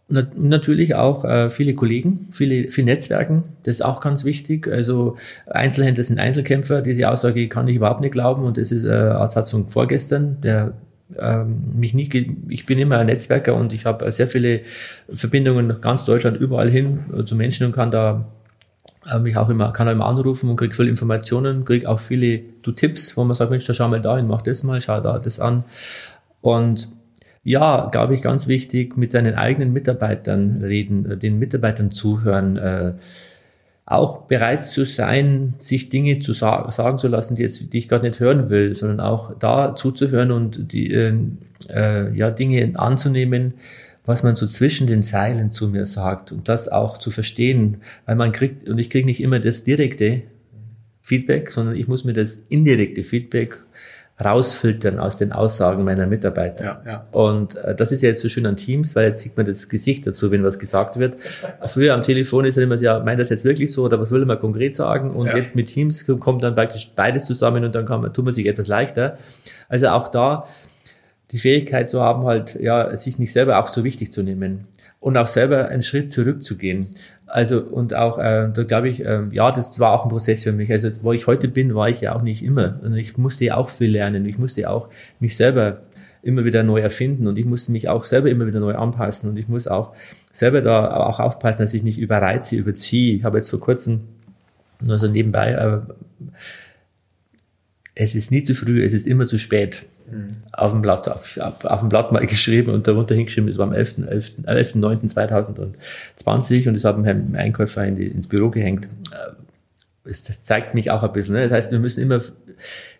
[0.08, 4.66] Und natürlich auch äh, viele Kollegen, viele, viele Netzwerken, das ist auch ganz wichtig.
[4.66, 5.16] Also
[5.46, 9.50] Einzelhändler sind Einzelkämpfer, diese Aussage kann ich überhaupt nicht glauben und das ist äh, Satz
[9.50, 10.72] von vorgestern, der
[11.18, 12.14] ähm, mich nicht,
[12.48, 14.62] ich bin immer ein Netzwerker und ich habe sehr viele
[15.12, 18.26] Verbindungen nach ganz Deutschland überall hin äh, zu Menschen und kann da
[19.10, 22.40] äh, mich auch immer, kann auch immer anrufen und kriege viele Informationen, kriege auch viele
[22.62, 25.00] du Tipps, wo man sagt, Mensch, da schau mal da hin, mach das mal, schau
[25.00, 25.64] da das an.
[26.40, 26.90] Und
[27.48, 32.92] ja, glaube ich, ganz wichtig, mit seinen eigenen Mitarbeitern reden, den Mitarbeitern zuhören, äh,
[33.86, 37.88] auch bereit zu sein, sich Dinge zu sa sagen zu lassen, die, jetzt, die ich
[37.88, 41.14] gerade nicht hören will, sondern auch da zuzuhören und die äh,
[41.70, 43.54] äh, ja, Dinge anzunehmen,
[44.04, 48.16] was man so zwischen den Zeilen zu mir sagt und das auch zu verstehen, weil
[48.16, 50.20] man kriegt, und ich kriege nicht immer das direkte
[51.00, 53.62] Feedback, sondern ich muss mir das indirekte Feedback
[54.22, 56.64] rausfiltern aus den Aussagen meiner Mitarbeiter.
[56.64, 57.06] Ja, ja.
[57.12, 59.68] Und äh, das ist ja jetzt so schön an Teams, weil jetzt sieht man das
[59.68, 61.16] Gesicht dazu, wenn was gesagt wird.
[61.66, 64.10] Früher am Telefon ist ja immer so, ja, meint das jetzt wirklich so oder was
[64.10, 65.10] will man konkret sagen?
[65.10, 65.36] Und ja.
[65.36, 68.46] jetzt mit Teams kommt dann praktisch beides zusammen und dann kann man, tut man sich
[68.46, 69.18] etwas leichter.
[69.68, 70.46] Also auch da
[71.30, 74.66] die Fähigkeit zu haben, halt, ja, sich nicht selber auch so wichtig zu nehmen
[75.00, 76.88] und auch selber einen Schritt zurückzugehen.
[77.28, 80.52] Also und auch, äh, da glaube ich, äh, ja, das war auch ein Prozess für
[80.52, 80.70] mich.
[80.70, 82.80] Also wo ich heute bin, war ich ja auch nicht immer.
[82.82, 84.26] Und ich musste ja auch viel lernen.
[84.26, 84.88] Ich musste auch
[85.20, 85.82] mich selber
[86.22, 89.38] immer wieder neu erfinden und ich musste mich auch selber immer wieder neu anpassen und
[89.38, 89.94] ich muss auch
[90.32, 93.16] selber da auch aufpassen, dass ich nicht überreize, überziehe.
[93.16, 94.00] Ich habe jetzt vor kurzem
[94.80, 95.80] nur so nebenbei, äh,
[97.94, 99.86] es ist nie zu früh, es ist immer zu spät
[100.52, 103.72] auf dem Blatt, auf, auf, dem Blatt mal geschrieben und darunter hingeschrieben, es war am
[103.72, 104.34] 11.9.2020 11.
[106.26, 106.66] 11.
[106.66, 108.88] und das hat ein Einkäufer in die, ins Büro gehängt.
[110.04, 111.34] Es zeigt mich auch ein bisschen.
[111.34, 111.42] Ne?
[111.42, 112.20] Das heißt, wir müssen immer,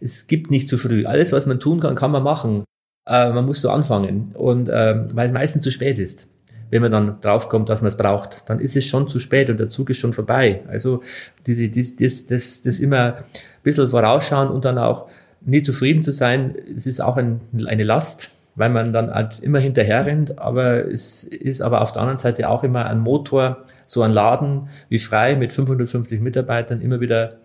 [0.00, 1.06] es gibt nicht zu früh.
[1.06, 2.64] Alles, was man tun kann, kann man machen.
[3.06, 4.32] Äh, man muss so anfangen.
[4.34, 6.28] Und äh, weil es meistens zu spät ist.
[6.70, 9.58] Wenn man dann draufkommt, dass man es braucht, dann ist es schon zu spät und
[9.58, 10.62] der Zug ist schon vorbei.
[10.68, 11.02] Also
[11.46, 13.24] diese, das, das, das, das immer ein
[13.62, 15.08] bisschen vorausschauen und dann auch
[15.40, 19.60] nie zufrieden zu sein, es ist auch ein, eine Last, weil man dann halt immer
[19.60, 24.02] hinterher rennt, aber es ist aber auf der anderen Seite auch immer ein Motor, so
[24.02, 27.38] ein Laden wie frei mit 550 Mitarbeitern immer wieder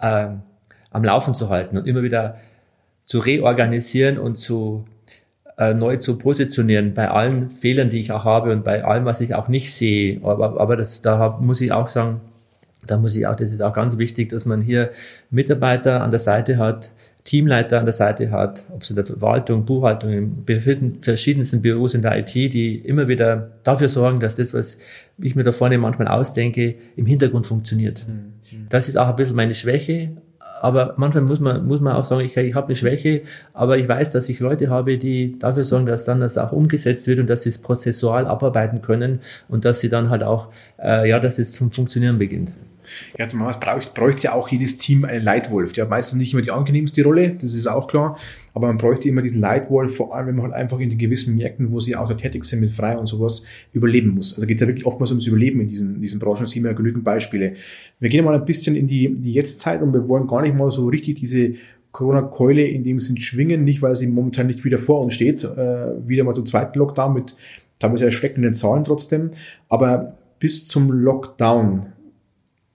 [0.00, 0.28] äh,
[0.90, 2.36] am Laufen zu halten und immer wieder
[3.04, 4.86] zu reorganisieren und zu
[5.58, 9.20] äh, neu zu positionieren bei allen Fehlern, die ich auch habe und bei allem, was
[9.20, 10.20] ich auch nicht sehe.
[10.22, 12.20] Aber, aber das, da muss ich auch sagen,
[12.90, 14.90] da muss ich auch, das ist auch ganz wichtig, dass man hier
[15.30, 16.92] Mitarbeiter an der Seite hat,
[17.24, 22.00] Teamleiter an der Seite hat, ob es in der Verwaltung, Buchhaltung, in verschiedensten Büros in
[22.00, 24.78] der IT, die immer wieder dafür sorgen, dass das, was
[25.18, 28.06] ich mir da vorne manchmal ausdenke, im Hintergrund funktioniert.
[28.08, 28.66] Mhm.
[28.70, 30.12] Das ist auch ein bisschen meine Schwäche,
[30.60, 33.22] aber manchmal muss man, muss man auch sagen, ich, ich habe eine Schwäche,
[33.52, 37.06] aber ich weiß, dass ich Leute habe, die dafür sorgen, dass dann das auch umgesetzt
[37.06, 40.48] wird und dass sie es prozessual abarbeiten können und dass sie dann halt auch,
[40.82, 42.52] äh, ja, dass es zum Funktionieren beginnt.
[43.18, 45.72] Ja, es braucht, bräuchte ja auch jedes Team einen Leitwolf.
[45.72, 48.18] Der hat meistens nicht immer die angenehmste Rolle, das ist auch klar.
[48.54, 51.36] Aber man bräuchte immer diesen Leitwolf, vor allem wenn man halt einfach in den gewissen
[51.36, 54.34] Märkten, wo sie auch tätig sind mit frei und sowas, überleben muss.
[54.34, 56.46] Also geht es ja wirklich oftmals ums Überleben in diesen, diesen Branchen.
[56.46, 57.54] Sehen wir ja genügend Beispiele.
[58.00, 60.70] Wir gehen mal ein bisschen in die, die Jetztzeit und wir wollen gar nicht mal
[60.70, 61.54] so richtig diese
[61.92, 66.06] Corona-Keule in dem Sinn schwingen, nicht weil sie momentan nicht wieder vor uns steht, äh,
[66.06, 67.34] wieder mal zum zweiten Lockdown mit
[67.78, 69.30] teilweise erschreckenden Zahlen trotzdem.
[69.68, 71.86] Aber bis zum Lockdown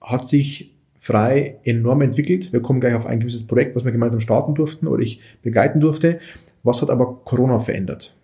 [0.04, 2.54] hat sich frei enorm entwickelt.
[2.54, 5.80] Wir kommen gleich auf ein gewisses Projekt, was wir gemeinsam starten durften oder ich begleiten
[5.80, 6.20] durfte.
[6.64, 8.16] Was hat aber Corona verändert?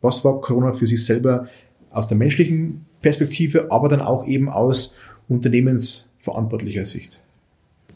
[0.00, 1.46] Was war Corona für sich selber
[1.90, 4.96] aus der menschlichen Perspektive, aber dann auch eben aus
[5.28, 7.20] unternehmensverantwortlicher Sicht?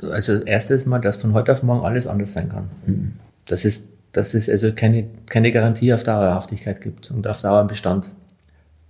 [0.01, 2.71] Also erstes Mal, dass von heute auf morgen alles anders sein kann.
[2.87, 3.13] Mhm.
[3.47, 8.11] Das ist, dass es also keine, keine Garantie auf Dauerhaftigkeit gibt und auf Dauerbestand.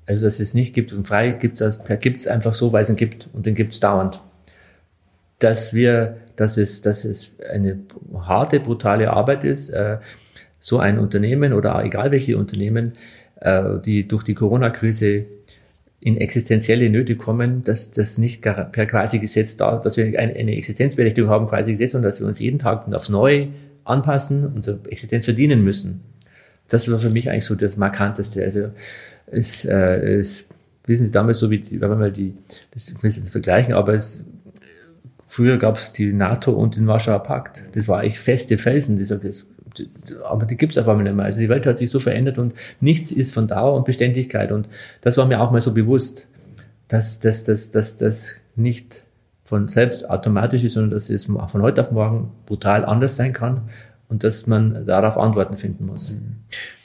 [0.07, 2.97] Also dass es nicht gibt und frei gibt es gibt's einfach so, weil es ihn
[2.97, 4.21] gibt und den gibt es dauernd.
[5.39, 7.79] Dass wir, dass es, dass es eine
[8.15, 9.99] harte, brutale Arbeit ist, äh,
[10.59, 12.93] so ein Unternehmen oder egal welche Unternehmen,
[13.41, 15.27] äh, die durch die Corona-Krise
[16.01, 21.31] in existenzielle Nöte kommen, dass das nicht per quasi Gesetz da, dass wir eine, Existenzberechtigung
[21.31, 23.49] haben, quasi Gesetz, und dass wir uns jeden Tag aufs Neue
[23.85, 26.03] anpassen, unsere Existenz verdienen müssen.
[26.69, 28.43] Das war für mich eigentlich so das Markanteste.
[28.43, 28.71] Also
[29.33, 30.49] es, äh, es
[30.85, 32.35] wissen Sie damals so wie, die, wenn wir mal die,
[32.73, 34.25] das will jetzt vergleichen, aber es,
[35.27, 37.65] früher gab es die NATO und den Warschauer Pakt.
[37.75, 39.49] Das war eigentlich feste Felsen, die sagt, das,
[40.25, 41.25] aber die gibt es auf einmal nicht mehr.
[41.25, 44.53] Also die Welt hat sich so verändert und nichts ist von Dauer und Beständigkeit.
[44.53, 44.69] Und
[45.01, 46.29] das war mir auch mal so bewusst,
[46.89, 49.05] dass das dass, dass, dass nicht
[49.45, 53.63] von selbst automatisch ist, sondern dass es von heute auf morgen brutal anders sein kann
[54.09, 56.21] und dass man darauf Antworten finden muss.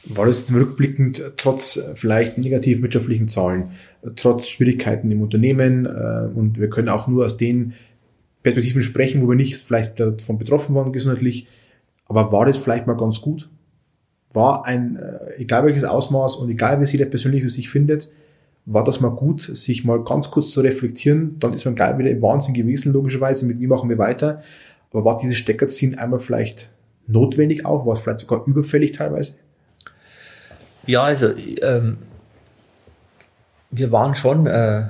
[0.10, 3.72] War das jetzt rückblickend trotz vielleicht negativen wirtschaftlichen Zahlen,
[4.16, 7.74] trotz Schwierigkeiten im Unternehmen äh, und wir können auch nur aus den
[8.44, 11.48] Perspektiven sprechen, wo wir nicht vielleicht davon betroffen waren gesundheitlich,
[12.06, 13.50] aber war das vielleicht mal ganz gut?
[14.32, 18.10] War ein, äh, egal welches Ausmaß und egal wie es jeder persönlich für sich findet,
[18.66, 22.12] war das mal gut, sich mal ganz kurz zu reflektieren, dann ist man gleich wieder
[22.12, 24.42] im Wahnsinn gewesen, logischerweise, mit wie machen wir weiter,
[24.92, 26.70] aber war dieses Steckerziehen einmal vielleicht
[27.08, 29.36] notwendig auch, war es vielleicht sogar überfällig teilweise?
[30.88, 31.98] Ja, also ähm,
[33.72, 34.86] wir waren schon, äh,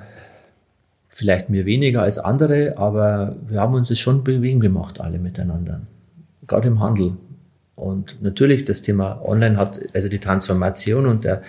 [1.10, 5.82] vielleicht mir weniger als andere, aber wir haben uns es schon bewegen gemacht, alle miteinander.
[6.46, 7.14] Gerade im Handel.
[7.76, 11.42] Und natürlich das Thema Online hat, also die Transformation und der,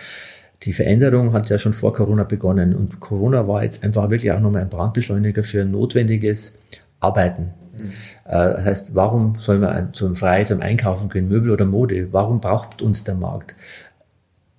[0.63, 2.75] die Veränderung hat ja schon vor Corona begonnen.
[2.75, 6.59] Und Corona war jetzt einfach wirklich auch nochmal ein Brandbeschleuniger für notwendiges
[7.01, 7.51] Arbeiten.
[7.81, 7.93] Mhm.
[8.25, 12.13] Das heißt, warum sollen wir zum Frei zum Einkaufen gehen, Möbel oder Mode?
[12.13, 13.55] Warum braucht uns der Markt?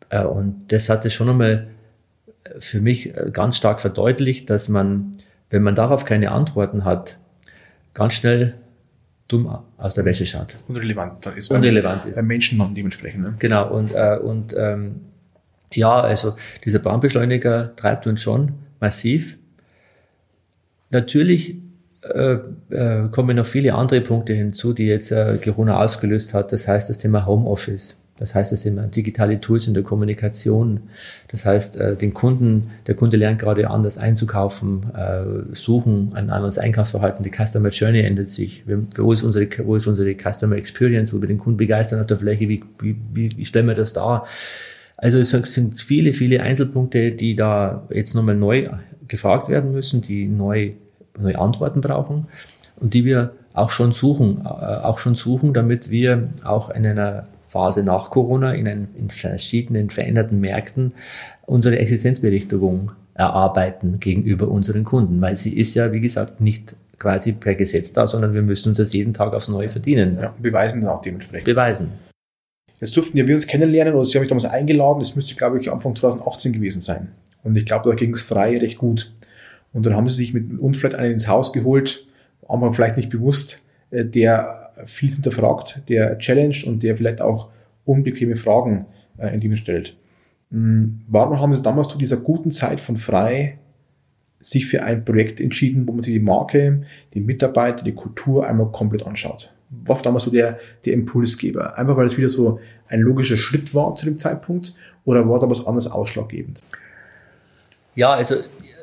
[0.10, 1.68] Äh, und das hat es schon einmal
[2.60, 5.12] für mich äh, ganz stark verdeutlicht, dass man,
[5.50, 7.18] wenn man darauf keine Antworten hat,
[7.94, 8.56] ganz schnell
[9.28, 10.56] dumm aus der Wäsche schaut.
[10.68, 11.52] Unrelevant dann ist.
[11.52, 12.16] Unrelevant ist.
[12.16, 13.22] Bei Menschen dann dementsprechend.
[13.22, 13.36] Ne?
[13.40, 15.02] Genau, und, äh, und ähm,
[15.72, 19.38] ja, also dieser Bahnbeschleuniger treibt uns schon massiv.
[20.90, 21.58] Natürlich
[22.02, 22.38] äh,
[22.70, 26.52] äh, kommen noch viele andere Punkte hinzu, die jetzt äh, Corona ausgelöst hat.
[26.52, 28.00] Das heißt das Thema Homeoffice.
[28.20, 30.82] Das heißt, es sind digitale Tools in der Kommunikation.
[31.30, 36.58] Das heißt, äh, den Kunden, der Kunde lernt gerade anders einzukaufen, äh, suchen, ein anderes
[36.58, 37.24] Einkaufsverhalten.
[37.24, 38.66] Die Customer Journey ändert sich.
[38.98, 42.18] Wo ist unsere, wo ist unsere Customer Experience, wo wir den Kunden begeistern auf der
[42.18, 42.50] Fläche?
[42.50, 44.26] Wie, wie, wie, stellen wir das dar?
[44.98, 48.70] Also es sind viele, viele Einzelpunkte, die da jetzt nochmal neu
[49.08, 50.72] gefragt werden müssen, die neu,
[51.18, 52.28] neue Antworten brauchen
[52.76, 57.28] und die wir auch schon suchen, äh, auch schon suchen, damit wir auch in einer
[57.50, 60.94] Phase nach Corona in, ein, in verschiedenen veränderten Märkten
[61.46, 67.56] unsere Existenzberechtigung erarbeiten gegenüber unseren Kunden, weil sie ist ja, wie gesagt, nicht quasi per
[67.56, 70.18] Gesetz da, sondern wir müssen uns das jeden Tag aufs Neue verdienen.
[70.22, 71.46] Ja, beweisen dann auch dementsprechend.
[71.46, 71.92] Beweisen.
[72.80, 75.60] Jetzt durften ja wir uns kennenlernen oder Sie haben mich damals eingeladen, das müsste, glaube
[75.60, 77.10] ich, Anfang 2018 gewesen sein.
[77.44, 79.12] Und ich glaube, da ging es frei recht gut.
[79.74, 82.06] Und dann haben Sie sich mit uns vielleicht einen ins Haus geholt,
[82.48, 83.60] am Anfang vielleicht nicht bewusst,
[83.92, 87.50] äh, der viel hinterfragt, der challenged und der vielleicht auch
[87.86, 88.86] unbequeme Fragen
[89.18, 89.96] äh, in dem stellt.
[90.50, 91.02] Mhm.
[91.08, 93.60] Warum haben Sie damals zu dieser guten Zeit von frei
[94.40, 98.72] sich für ein Projekt entschieden, wo man sich die Marke, die Mitarbeiter, die Kultur einmal
[98.72, 99.54] komplett anschaut?
[99.70, 101.78] War damals so der, der Impulsgeber?
[101.78, 104.74] Einfach weil es wieder so ein logischer Schritt war zu dem Zeitpunkt
[105.06, 106.64] oder war da was anderes ausschlaggebend?
[108.00, 108.36] Ja, also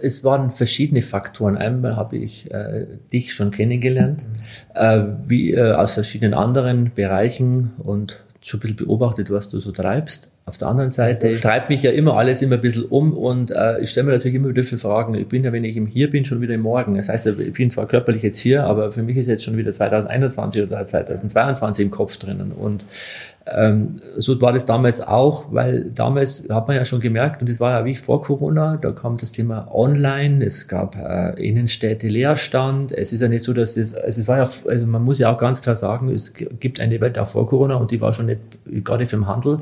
[0.03, 1.57] es waren verschiedene Faktoren.
[1.57, 4.23] Einmal habe ich äh, dich schon kennengelernt,
[4.75, 9.73] äh, wie äh, aus verschiedenen anderen Bereichen und schon ein bisschen beobachtet, was du so
[9.73, 10.31] treibst.
[10.45, 13.81] Auf der anderen Seite treibt mich ja immer alles immer ein bisschen um und äh,
[13.81, 15.15] ich stelle mir natürlich immer wieder viele Fragen.
[15.15, 16.97] Ich bin ja, wenn ich im Hier bin, schon wieder im Morgen.
[16.97, 19.73] Das heißt, ich bin zwar körperlich jetzt hier, aber für mich ist jetzt schon wieder
[19.73, 22.53] 2021 oder 2022 im Kopf drinnen.
[22.53, 22.85] Und
[23.49, 27.61] ähm, so war das damals auch, weil damals hat man ja schon gemerkt, und das
[27.61, 32.91] war ja wie vor Corona, da kam das Thema Online, es gab äh, Innenstädte Leerstand.
[32.91, 35.33] Es ist ja nicht so, dass es, also es war ja, also man muss ja
[35.33, 38.27] auch ganz klar sagen, es gibt eine Welt auch vor Corona und die war schon
[38.27, 38.41] nicht,
[38.85, 39.61] gerade für den Handel,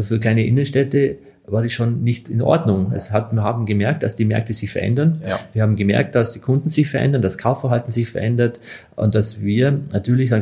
[0.00, 1.18] für kleine Innenstädte
[1.50, 2.92] war das schon nicht in Ordnung.
[2.94, 5.22] Es hat, wir haben gemerkt, dass die Märkte sich verändern.
[5.26, 5.38] Ja.
[5.52, 8.60] Wir haben gemerkt, dass die Kunden sich verändern, das Kaufverhalten sich verändert
[8.96, 10.32] und dass wir natürlich,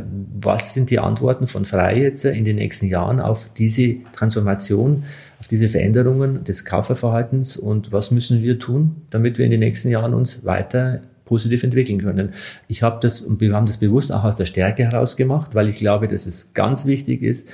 [0.41, 5.05] was sind die Antworten von Frei jetzt in den nächsten Jahren auf diese Transformation,
[5.39, 9.91] auf diese Veränderungen des Kaufverhaltens und was müssen wir tun, damit wir in den nächsten
[9.91, 12.33] Jahren uns weiter positiv entwickeln können.
[12.69, 15.69] Ich habe das und wir haben das bewusst auch aus der Stärke heraus gemacht, weil
[15.69, 17.49] ich glaube, dass es ganz wichtig ist.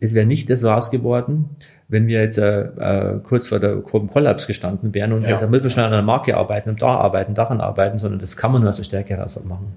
[0.00, 1.50] Es wäre nicht das raus geworden,
[1.88, 5.30] wenn wir jetzt äh, äh, kurz vor der Kollaps gestanden wären und ja.
[5.30, 8.36] jetzt müssen wir schnell an einer Marke arbeiten und da arbeiten, daran arbeiten, sondern das
[8.36, 9.74] kann man nur aus der Stärke heraus machen.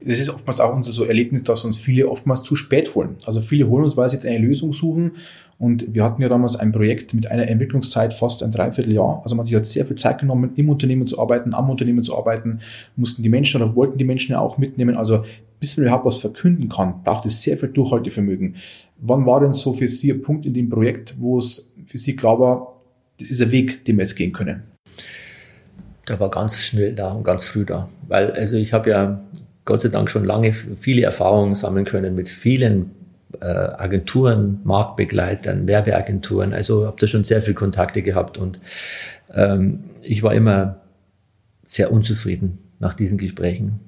[0.00, 3.16] Das ist oftmals auch unser so Erlebnis, dass uns viele oftmals zu spät holen.
[3.26, 5.12] Also viele holen uns, weil sie jetzt eine Lösung suchen.
[5.58, 9.22] Und wir hatten ja damals ein Projekt mit einer Entwicklungszeit fast ein Dreivierteljahr.
[9.24, 12.04] Also man hat sich hat sehr viel Zeit genommen, im Unternehmen zu arbeiten, am Unternehmen
[12.04, 12.60] zu arbeiten,
[12.94, 14.96] mussten die Menschen oder wollten die Menschen ja auch mitnehmen.
[14.96, 15.24] Also
[15.60, 18.56] bis man überhaupt was verkünden kann, braucht es sehr viel Durchhaltevermögen.
[18.98, 22.16] Wann war denn so für Sie ein Punkt in dem Projekt, wo es für Sie
[22.16, 22.80] klar war,
[23.18, 24.62] das ist ein Weg, den wir jetzt gehen können?
[26.08, 27.88] Der war ganz schnell da und ganz früh da.
[28.06, 29.20] Weil, also ich habe ja
[29.64, 32.92] Gott sei Dank schon lange viele Erfahrungen sammeln können mit vielen
[33.40, 36.54] äh, Agenturen, Marktbegleitern, Werbeagenturen.
[36.54, 38.60] Also habe da schon sehr viele Kontakte gehabt und
[39.34, 40.80] ähm, ich war immer
[41.66, 43.80] sehr unzufrieden nach diesen Gesprächen,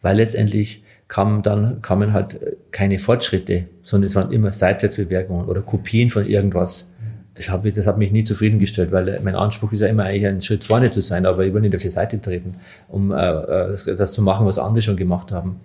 [0.00, 5.62] weil letztendlich kamen dann kamen halt äh, keine Fortschritte, sondern es waren immer Seitwärtsbewerbungen oder
[5.62, 6.90] Kopien von irgendwas.
[7.34, 10.26] Das, hab, das hat mich nie zufriedengestellt, weil äh, mein Anspruch ist ja immer eigentlich
[10.26, 12.54] einen Schritt vorne zu sein, aber ich will nicht auf die Seite treten,
[12.88, 15.60] um äh, äh, das, das zu machen, was andere schon gemacht haben.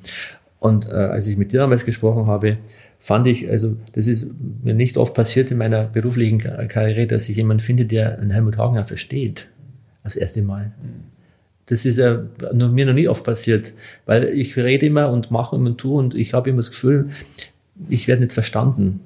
[0.60, 2.58] Und äh, als ich mit dir damals gesprochen habe,
[3.00, 4.28] fand ich, also das ist
[4.62, 8.60] mir nicht oft passiert in meiner beruflichen Karriere, dass ich jemanden finde, der einen Helmut
[8.60, 9.50] Hagener versteht.
[10.04, 10.72] Das erste Mal.
[11.72, 13.72] Das ist ja mir noch nie oft passiert,
[14.06, 17.12] weil ich rede immer und mache immer und tue und ich habe immer das Gefühl,
[17.88, 19.00] ich werde nicht verstanden.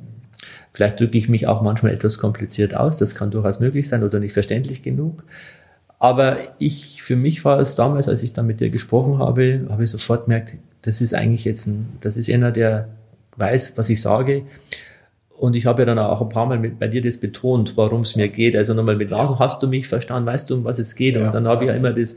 [0.74, 4.20] Vielleicht drücke ich mich auch manchmal etwas kompliziert aus, das kann durchaus möglich sein oder
[4.20, 5.22] nicht verständlich genug.
[6.00, 9.84] Aber ich, für mich war es damals, als ich dann mit dir gesprochen habe, habe
[9.84, 12.88] ich sofort gemerkt, das ist eigentlich jetzt ein, das ist einer, der
[13.38, 14.42] weiß, was ich sage.
[15.38, 18.02] Und ich habe ja dann auch ein paar Mal mit, bei dir das betont, warum
[18.02, 18.56] es mir geht.
[18.56, 19.38] Also nochmal mit, ja.
[19.38, 21.16] hast du mich verstanden, weißt du, um was es geht?
[21.16, 21.26] Ja.
[21.26, 22.16] Und dann habe ich ja immer das,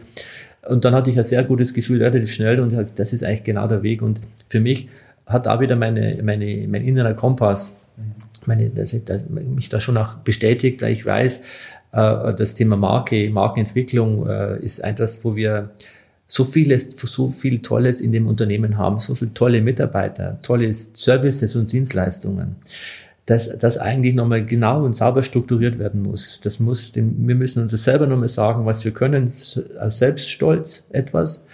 [0.69, 3.67] und dann hatte ich ein sehr gutes Gefühl, relativ schnell und das ist eigentlich genau
[3.67, 4.03] der Weg.
[4.03, 4.89] Und für mich
[5.27, 7.77] hat da wieder meine, meine, mein innerer Kompass,
[8.47, 11.39] meine, dass ich, dass mich da schon auch bestätigt, da ich weiß,
[11.93, 15.71] äh, das Thema Marke, Markenentwicklung äh, ist etwas, wo wir
[16.27, 21.57] so vieles, so viel Tolles in dem Unternehmen haben, so viele tolle Mitarbeiter, tolle Services
[21.57, 22.57] und Dienstleistungen,
[23.29, 26.41] dass das eigentlich nochmal genau und sauber strukturiert werden muss.
[26.43, 29.35] Das muss, den, wir müssen uns selber nochmal sagen, was wir können,
[29.79, 31.45] als Selbststolz etwas,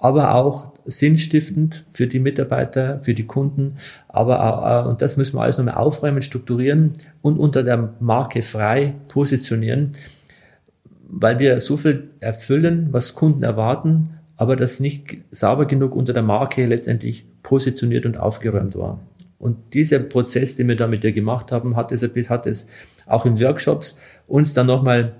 [0.00, 3.76] aber auch sinnstiftend für die Mitarbeiter, für die Kunden,
[4.08, 9.92] aber und das müssen wir alles nochmal aufräumen, strukturieren und unter der Marke frei positionieren,
[11.08, 16.24] weil wir so viel erfüllen, was Kunden erwarten, aber das nicht sauber genug unter der
[16.24, 18.98] Marke letztendlich positioniert und aufgeräumt war.
[19.38, 22.66] Und dieser Prozess, den wir da mit dir gemacht haben, hat es, hat es
[23.06, 25.14] auch in Workshops uns dann nochmal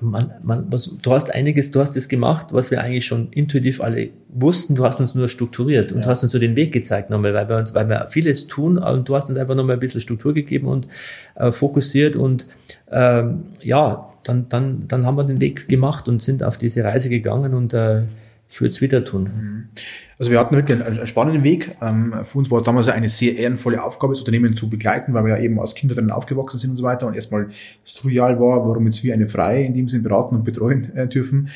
[0.00, 3.80] man, man, was, du hast einiges, du hast das gemacht, was wir eigentlich schon intuitiv
[3.80, 4.74] alle wussten.
[4.74, 6.06] Du hast uns nur strukturiert und ja.
[6.06, 9.08] hast uns so den Weg gezeigt nochmal, weil wir uns, weil wir vieles tun und
[9.08, 10.88] du hast uns einfach nochmal ein bisschen Struktur gegeben und
[11.36, 12.46] äh, fokussiert und
[12.90, 17.08] ähm, ja, dann, dann, dann haben wir den Weg gemacht und sind auf diese Reise
[17.08, 18.02] gegangen und äh,
[18.50, 19.22] ich würde es wieder tun.
[19.22, 19.68] Mhm.
[20.18, 21.76] Also wir hatten wirklich einen, einen spannenden Weg.
[21.80, 25.36] Ähm, für uns war damals eine sehr ehrenvolle Aufgabe, das Unternehmen zu begleiten, weil wir
[25.36, 27.48] ja eben als Kinder drin aufgewachsen sind und so weiter und erstmal
[27.84, 31.48] surreal war, warum jetzt wir eine Freie in dem Sinne beraten und betreuen äh, dürfen.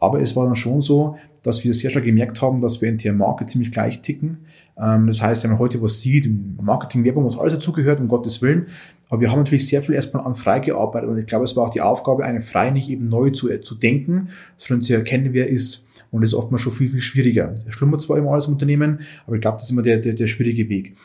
[0.00, 2.98] Aber es war dann schon so, dass wir sehr stark gemerkt haben, dass wir in
[2.98, 4.38] der Marke ziemlich gleich ticken.
[4.76, 6.28] Ähm, das heißt, wenn man heute was sieht,
[6.60, 8.66] Marketing, Werbung, was alles dazugehört, um Gottes Willen.
[9.08, 11.66] Aber wir haben natürlich sehr viel erstmal an frei gearbeitet und ich glaube, es war
[11.66, 15.32] auch die Aufgabe, eine frei nicht eben neu zu, äh, zu denken, sondern zu erkennen,
[15.32, 15.88] wer ist.
[16.10, 17.54] Und das ist oftmals schon viel, viel schwieriger.
[17.54, 20.26] Es schlummert zwar immer im Unternehmen, aber ich glaube, das ist immer der, der, der
[20.26, 20.96] schwierige Weg.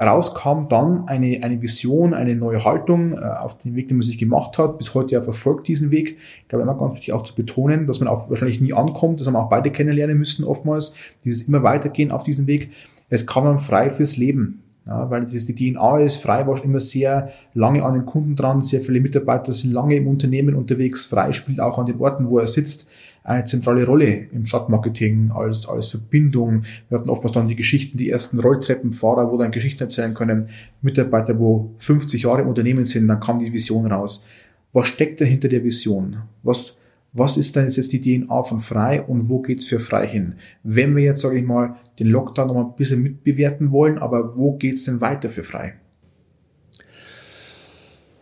[0.00, 4.16] Rauskam dann eine, eine Vision, eine neue Haltung äh, auf den Weg, den man sich
[4.16, 4.78] gemacht hat.
[4.78, 6.18] Bis heute ja verfolgt diesen Weg.
[6.42, 9.18] Ich glaube, immer ganz wichtig auch zu betonen, dass man auch wahrscheinlich nie ankommt.
[9.18, 10.94] Das haben wir auch beide kennenlernen müssen oftmals.
[11.24, 12.70] Dieses immer weitergehen auf diesem Weg.
[13.10, 14.62] Es kam dann frei fürs Leben.
[14.86, 18.36] Ja, weil das die DNA ist, frei war schon immer sehr lange an den Kunden
[18.36, 22.30] dran, sehr viele Mitarbeiter sind lange im Unternehmen unterwegs, frei spielt auch an den Orten,
[22.30, 22.88] wo er sitzt,
[23.28, 26.64] eine zentrale Rolle im Stadtmarketing als, als Verbindung.
[26.88, 30.48] Wir hatten oftmals dann die Geschichten, die ersten Rolltreppenfahrer, wo dann Geschichten erzählen können,
[30.80, 34.24] Mitarbeiter, wo 50 Jahre im Unternehmen sind, dann kam die Vision raus.
[34.72, 36.22] Was steckt denn hinter der Vision?
[36.42, 36.80] Was,
[37.12, 40.34] was ist denn jetzt die DNA von Frei und wo geht's für Frei hin?
[40.62, 44.36] Wenn wir jetzt, sage ich mal, den Lockdown noch mal ein bisschen mitbewerten wollen, aber
[44.36, 45.74] wo geht's denn weiter für Frei?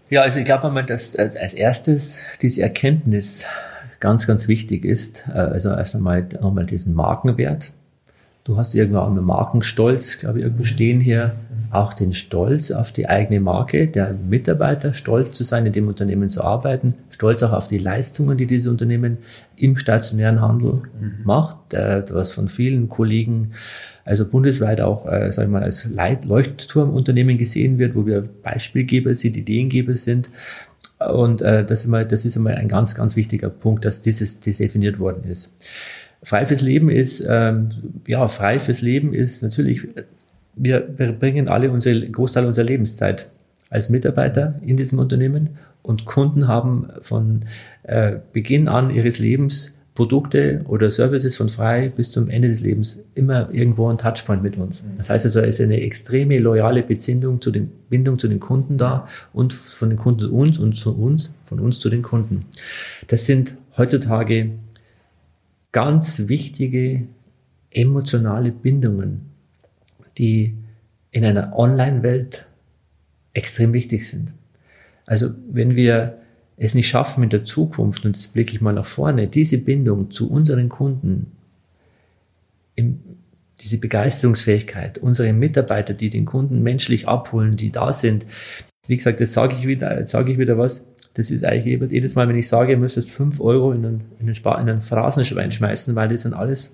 [0.09, 3.44] Ja, also ich glaube mal, dass als erstes diese Erkenntnis
[4.01, 7.72] ganz, ganz wichtig ist, äh, also erst einmal nochmal diesen Markenwert.
[8.44, 11.34] Du hast irgendwo auch einen Markenstolz, glaube ich, irgendwo stehen hier.
[11.72, 16.30] Auch den Stolz auf die eigene Marke, der Mitarbeiter, stolz zu sein, in dem Unternehmen
[16.30, 19.18] zu arbeiten, stolz auch auf die Leistungen, die dieses Unternehmen
[19.57, 21.14] im stationären Handel mhm.
[21.24, 23.53] macht, was von vielen Kollegen
[24.07, 25.88] also bundesweit auch, äh, sagen wir mal, als
[26.24, 30.30] Leuchtturmunternehmen gesehen wird, wo wir Beispielgeber sind, Ideengeber sind.
[30.99, 34.40] Und äh, das, ist mal, das ist einmal ein ganz, ganz wichtiger Punkt, dass dieses
[34.40, 35.53] das definiert worden ist.
[36.22, 37.68] Frei fürs Leben ist, ähm,
[38.07, 39.86] ja, frei fürs Leben ist natürlich,
[40.55, 43.28] wir, wir bringen alle unsere, Großteil unserer Lebenszeit
[43.68, 47.44] als Mitarbeiter in diesem Unternehmen und Kunden haben von
[47.82, 53.01] äh, Beginn an ihres Lebens Produkte oder Services von frei bis zum Ende des Lebens
[53.14, 54.84] immer irgendwo ein Touchpoint mit uns.
[54.99, 58.78] Das heißt also, es ist eine extreme loyale Beziehung zu den, Bindung zu den Kunden
[58.78, 62.44] da und von den Kunden zu uns und zu uns, von uns zu den Kunden.
[63.09, 64.53] Das sind heutzutage
[65.72, 67.03] ganz wichtige
[67.70, 69.22] emotionale Bindungen,
[70.18, 70.55] die
[71.11, 72.47] in einer Online-Welt
[73.32, 74.34] extrem wichtig sind.
[75.07, 76.18] Also wenn wir
[76.57, 80.11] es nicht schaffen in der Zukunft, und das blicke ich mal nach vorne, diese Bindung
[80.11, 81.32] zu unseren Kunden,
[83.61, 88.26] diese Begeisterungsfähigkeit, unsere Mitarbeiter, die den Kunden menschlich abholen, die da sind.
[88.86, 90.86] Wie gesagt, jetzt sage ich wieder, jetzt sage ich wieder was.
[91.14, 94.28] Das ist eigentlich jedes Mal, wenn ich sage, ihr müsst fünf Euro in einen, in
[94.28, 96.72] einen, in einen Phrasenschwein schmeißen, weil das sind alles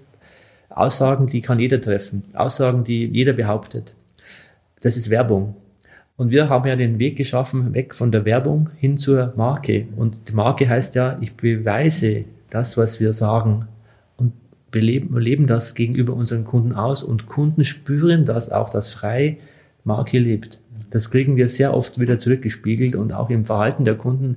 [0.69, 2.25] Aussagen, die kann jeder treffen.
[2.33, 3.95] Aussagen, die jeder behauptet.
[4.81, 5.55] Das ist Werbung.
[6.23, 9.89] Und wir haben ja den Weg geschaffen, weg von der Werbung hin zur Marke.
[9.97, 13.67] Und die Marke heißt ja, ich beweise das, was wir sagen
[14.17, 14.33] und
[14.71, 19.39] beleben, leben das gegenüber unseren Kunden aus und Kunden spüren das auch, dass frei
[19.83, 20.61] Marke lebt.
[20.91, 24.37] Das kriegen wir sehr oft wieder zurückgespiegelt und auch im Verhalten der Kunden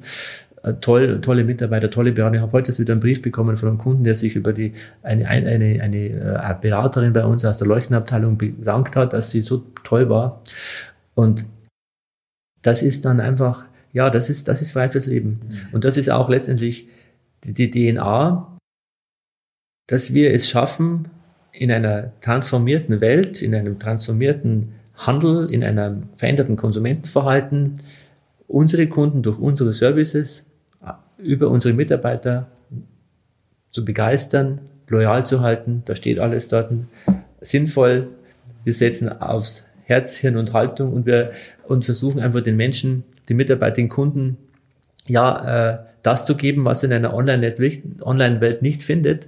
[0.63, 2.37] äh, toll, tolle Mitarbeiter, tolle Berater.
[2.37, 4.73] Ich habe heute wieder einen Brief bekommen von einem Kunden, der sich über die
[5.03, 9.43] eine, eine, eine, eine äh, Beraterin bei uns aus der Leuchtenabteilung bedankt hat, dass sie
[9.43, 10.41] so toll war.
[11.13, 11.45] Und
[12.65, 15.41] das ist dann einfach, ja, das ist, das ist frei fürs Leben.
[15.71, 16.87] Und das ist auch letztendlich
[17.43, 18.57] die, die DNA,
[19.87, 21.07] dass wir es schaffen,
[21.51, 27.75] in einer transformierten Welt, in einem transformierten Handel, in einem veränderten Konsumentenverhalten,
[28.47, 30.45] unsere Kunden durch unsere Services
[31.17, 32.47] über unsere Mitarbeiter
[33.71, 35.83] zu begeistern, loyal zu halten.
[35.85, 36.71] Da steht alles dort.
[37.41, 38.09] Sinnvoll.
[38.63, 41.31] Wir setzen aufs Herz, Hirn und Haltung und wir
[41.67, 44.37] und versuchen einfach den Menschen, den Mitarbeitern, den Kunden,
[45.07, 49.27] ja, äh, das zu geben, was in einer Online-Welt Online nicht findet.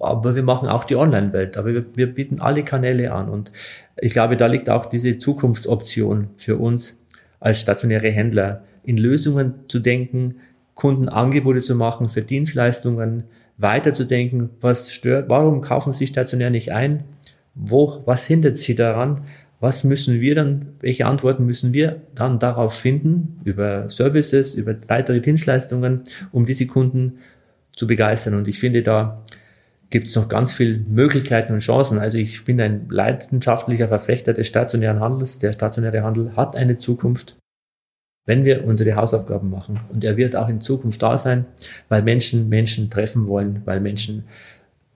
[0.00, 1.56] Aber wir machen auch die Online-Welt.
[1.56, 3.28] Aber wir, wir bieten alle Kanäle an.
[3.28, 3.52] Und
[3.96, 6.98] ich glaube, da liegt auch diese Zukunftsoption für uns
[7.40, 10.36] als stationäre Händler, in Lösungen zu denken,
[10.74, 13.24] Kunden Angebote zu machen für Dienstleistungen,
[13.56, 17.04] weiterzudenken, was stört, warum kaufen sie stationär nicht ein,
[17.54, 19.24] wo, was hindert sie daran,
[19.60, 25.20] was müssen wir dann, welche Antworten müssen wir dann darauf finden, über Services, über weitere
[25.20, 26.02] Dienstleistungen,
[26.32, 27.18] um diese Kunden
[27.74, 28.34] zu begeistern.
[28.34, 29.24] Und ich finde, da
[29.90, 31.98] gibt es noch ganz viele Möglichkeiten und Chancen.
[31.98, 35.38] Also ich bin ein leidenschaftlicher Verfechter des stationären Handels.
[35.38, 37.36] Der stationäre Handel hat eine Zukunft
[38.28, 39.80] wenn wir unsere Hausaufgaben machen.
[39.90, 41.46] Und er wird auch in Zukunft da sein,
[41.88, 44.24] weil Menschen Menschen treffen wollen, weil Menschen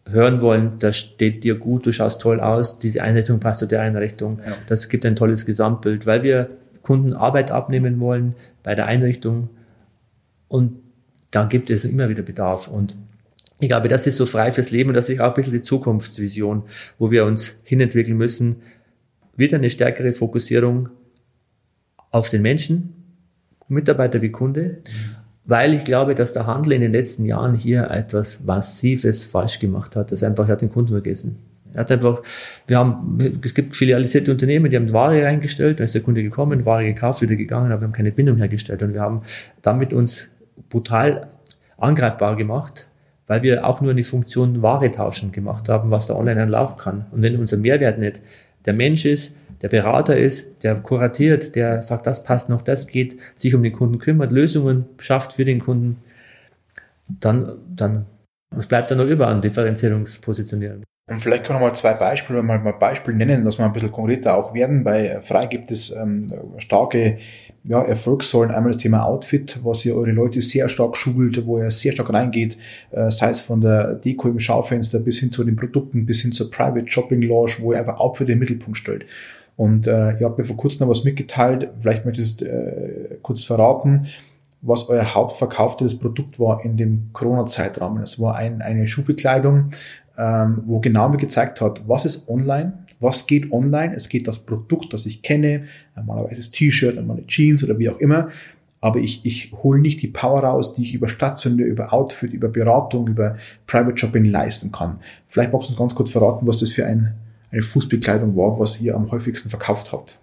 [0.08, 3.80] hören wollen, das steht dir gut, du schaust toll aus, diese Einrichtung passt zu der
[3.80, 4.56] Einrichtung, ja.
[4.66, 6.50] das gibt ein tolles Gesamtbild, weil wir
[6.82, 9.50] Kunden Arbeit abnehmen wollen bei der Einrichtung
[10.48, 10.82] und
[11.30, 12.68] da gibt es immer wieder Bedarf.
[12.68, 12.96] Und
[13.58, 15.62] ich glaube, das ist so frei fürs Leben und das ist auch ein bisschen die
[15.62, 16.64] Zukunftsvision,
[16.98, 18.56] wo wir uns hinentwickeln müssen,
[19.36, 20.90] wieder eine stärkere Fokussierung
[22.10, 22.94] auf den Menschen,
[23.68, 24.78] Mitarbeiter wie Kunde,
[25.44, 29.96] weil ich glaube, dass der Handel in den letzten Jahren hier etwas Massives falsch gemacht
[29.96, 30.12] hat.
[30.12, 31.38] Das einfach, er hat den Kunden vergessen.
[31.74, 32.22] Er hat einfach,
[32.66, 36.66] wir haben, es gibt filialisierte Unternehmen, die haben Ware reingestellt, dann ist der Kunde gekommen,
[36.66, 39.22] Ware gekauft, wieder gegangen, aber wir haben keine Bindung hergestellt und wir haben
[39.62, 40.28] damit uns
[40.68, 41.28] brutal
[41.78, 42.88] angreifbar gemacht,
[43.26, 47.06] weil wir auch nur eine Funktion Ware tauschen gemacht haben, was der Online-Handel auch kann.
[47.10, 48.20] Und wenn unser Mehrwert nicht
[48.64, 53.16] der Mensch ist, der Berater ist, der kuratiert, der sagt, das passt noch, das geht,
[53.36, 55.98] sich um den Kunden kümmert, Lösungen schafft für den Kunden,
[57.08, 58.06] dann, dann
[58.50, 60.84] was bleibt da noch über an Differenzierungspositionierung?
[61.10, 63.92] Und vielleicht können wir mal zwei Beispiele, mal, mal Beispiele nennen, dass wir ein bisschen
[63.92, 64.84] konkreter auch werden.
[64.84, 67.18] Bei Frei gibt es ähm, starke
[67.64, 68.50] ja, Erfolgssäulen.
[68.50, 72.12] Einmal das Thema Outfit, was ihr eure Leute sehr stark schult, wo ihr sehr stark
[72.12, 72.58] reingeht,
[72.90, 76.32] äh, sei es von der Deko im Schaufenster bis hin zu den Produkten, bis hin
[76.32, 79.06] zur Private Shopping Lounge, wo ihr einfach Outfit in den Mittelpunkt stellt.
[79.56, 83.44] Und äh, ihr habt mir vor kurzem noch was mitgeteilt, vielleicht möchtest du äh, kurz
[83.44, 84.06] verraten,
[84.62, 87.98] was euer hauptverkauftes Produkt war in dem Corona-Zeitraum.
[88.00, 89.70] Das war ein, eine Schuhbekleidung,
[90.16, 93.94] ähm, wo genau mir gezeigt hat, was ist online, was geht online.
[93.94, 95.64] Es geht das Produkt, das ich kenne,
[95.96, 98.30] normalerweise das T-Shirt, einmal eine Jeans oder wie auch immer.
[98.80, 102.48] Aber ich, ich hole nicht die Power raus, die ich über Stationär, über Outfit, über
[102.48, 103.36] Beratung, über
[103.66, 104.98] Private Shopping leisten kann.
[105.28, 107.14] Vielleicht magst du uns ganz kurz verraten, was das für ein
[107.52, 110.18] eine Fußbekleidung war, was ihr am häufigsten verkauft habt?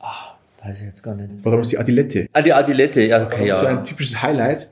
[0.00, 1.44] Ah, weiß ich jetzt gar nicht.
[1.44, 2.26] War damals die Adilette.
[2.32, 3.54] Ah, die Adilette, ja, okay, ja.
[3.54, 4.68] So ein typisches Highlight.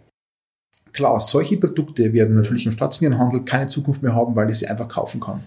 [0.92, 4.66] Klar, solche Produkte werden natürlich im stationären Handel keine Zukunft mehr haben, weil ich sie
[4.66, 5.44] einfach kaufen kann.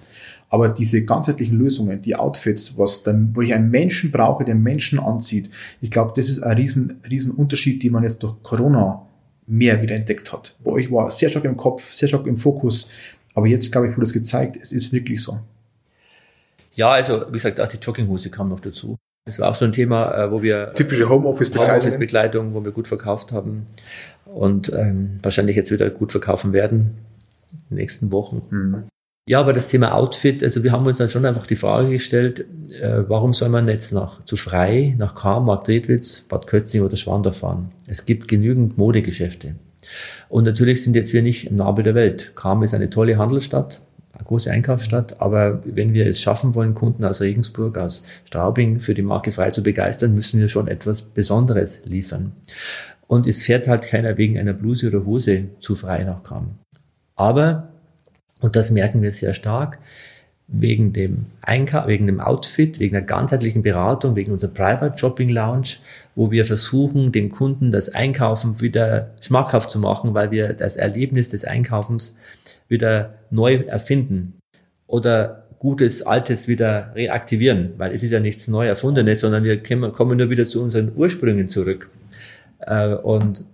[0.49, 4.99] Aber diese ganzheitlichen Lösungen, die Outfits, was dann, wo ich einen Menschen brauche, der Menschen
[4.99, 5.49] anzieht,
[5.81, 9.05] ich glaube, das ist ein riesen, riesen Unterschied, den man jetzt durch Corona
[9.47, 10.55] mehr wieder entdeckt hat.
[10.63, 12.89] Bei euch war sehr stark im Kopf, sehr stark im Fokus,
[13.33, 15.39] aber jetzt, glaube ich, wurde es gezeigt, es ist wirklich so.
[16.75, 18.97] Ja, also wie gesagt, auch die Jogginghose kam noch dazu.
[19.25, 22.87] Das war auch so ein Thema, äh, wo wir typische Homeoffice-Begleitung, Home wo wir gut
[22.87, 23.67] verkauft haben
[24.25, 26.97] und ähm, wahrscheinlich jetzt wieder gut verkaufen werden
[27.51, 28.41] in den nächsten Wochen.
[28.49, 28.83] Mhm.
[29.25, 32.45] Ja, aber das Thema Outfit, also wir haben uns dann schon einfach die Frage gestellt,
[32.71, 36.97] äh, warum soll man jetzt nach zu frei, nach Karm, Markt Redwitz, Bad Kötzing oder
[36.97, 37.71] Schwandorf fahren?
[37.87, 39.55] Es gibt genügend Modegeschäfte.
[40.27, 42.33] Und natürlich sind jetzt wir nicht im Nabel der Welt.
[42.35, 47.05] Karm ist eine tolle Handelsstadt, eine große Einkaufsstadt, aber wenn wir es schaffen wollen, Kunden
[47.05, 51.81] aus Regensburg, aus Straubing für die Marke frei zu begeistern, müssen wir schon etwas Besonderes
[51.85, 52.33] liefern.
[53.07, 56.55] Und es fährt halt keiner wegen einer Bluse oder Hose zu frei nach Kram.
[57.15, 57.72] Aber,
[58.43, 59.79] und das merken wir sehr stark,
[60.47, 65.77] wegen dem Einkauf, wegen dem Outfit, wegen der ganzheitlichen Beratung, wegen unserer Private Shopping Lounge,
[66.15, 71.29] wo wir versuchen, den Kunden das Einkaufen wieder schmackhaft zu machen, weil wir das Erlebnis
[71.29, 72.15] des Einkaufens
[72.67, 74.33] wieder neu erfinden.
[74.87, 80.17] Oder Gutes, Altes wieder reaktivieren, weil es ist ja nichts neu erfundenes, sondern wir kommen
[80.17, 81.89] nur wieder zu unseren Ursprüngen zurück
[82.59, 83.45] äh, und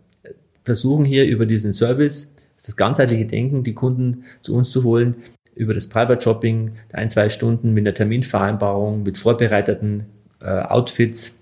[0.64, 2.32] versuchen hier über diesen Service,
[2.66, 5.16] das ganzheitliche Denken, die Kunden zu uns zu holen,
[5.56, 10.06] über das Private Shopping, ein, zwei Stunden mit einer Terminvereinbarung, mit vorbereiteten
[10.42, 11.38] äh, Outfits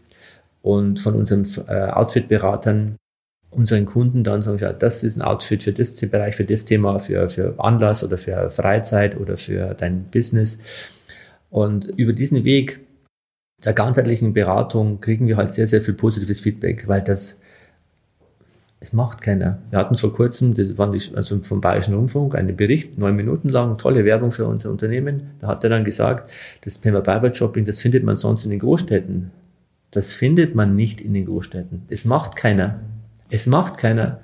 [0.62, 2.98] und von unseren äh, Outfit-Beratern
[3.50, 7.00] unseren Kunden dann sagen, ja, das ist ein Outfit für das Bereich, für das Thema,
[7.00, 10.60] für, für Anlass oder für Freizeit oder für dein Business.
[11.50, 12.80] Und über diesen Weg
[13.64, 17.40] der ganzheitlichen Beratung kriegen wir halt sehr, sehr viel positives Feedback, weil das,
[18.80, 19.58] es macht keiner.
[19.72, 23.50] Wir hatten vor kurzem, das war die, also vom Bayerischen Rundfunk, einen Bericht, neun Minuten
[23.50, 25.32] lang, tolle Werbung für unser Unternehmen.
[25.40, 26.30] Da hat er dann gesagt,
[26.64, 29.32] das Thema Private Shopping, das findet man sonst in den Großstädten.
[29.92, 31.84] Das findet man nicht in den Großstädten.
[31.90, 32.82] Es macht keiner.
[33.30, 34.20] Es macht keiner.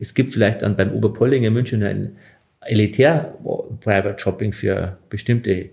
[0.00, 2.16] Es gibt vielleicht dann beim Oberpollinger München ein
[2.62, 3.34] elitär
[3.80, 5.70] Private Shopping für bestimmte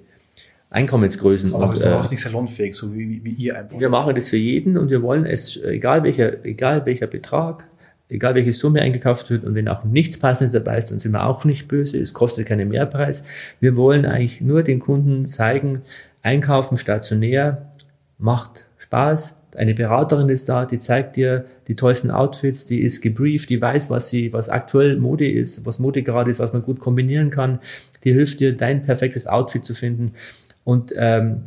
[0.70, 1.54] Einkommensgrößen.
[1.54, 3.80] Aber es ist auch nicht salonfähig, so wie, wie ihr einfach.
[3.80, 7.64] Wir machen das für jeden und wir wollen es, egal welcher, egal welcher Betrag,
[8.10, 11.26] egal welche Summe eingekauft wird und wenn auch nichts Passendes dabei ist, dann sind wir
[11.26, 12.00] auch nicht böse.
[12.00, 13.24] Es kostet keinen Mehrpreis.
[13.60, 15.82] Wir wollen eigentlich nur den Kunden zeigen,
[16.22, 17.72] einkaufen stationär
[18.18, 23.50] macht Spaß, eine Beraterin ist da, die zeigt dir die tollsten Outfits, die ist gebrieft,
[23.50, 26.80] die weiß, was sie, was aktuell Mode ist, was Mode gerade ist, was man gut
[26.80, 27.60] kombinieren kann.
[28.04, 30.14] Die hilft dir, dein perfektes Outfit zu finden.
[30.64, 31.42] Und ähm,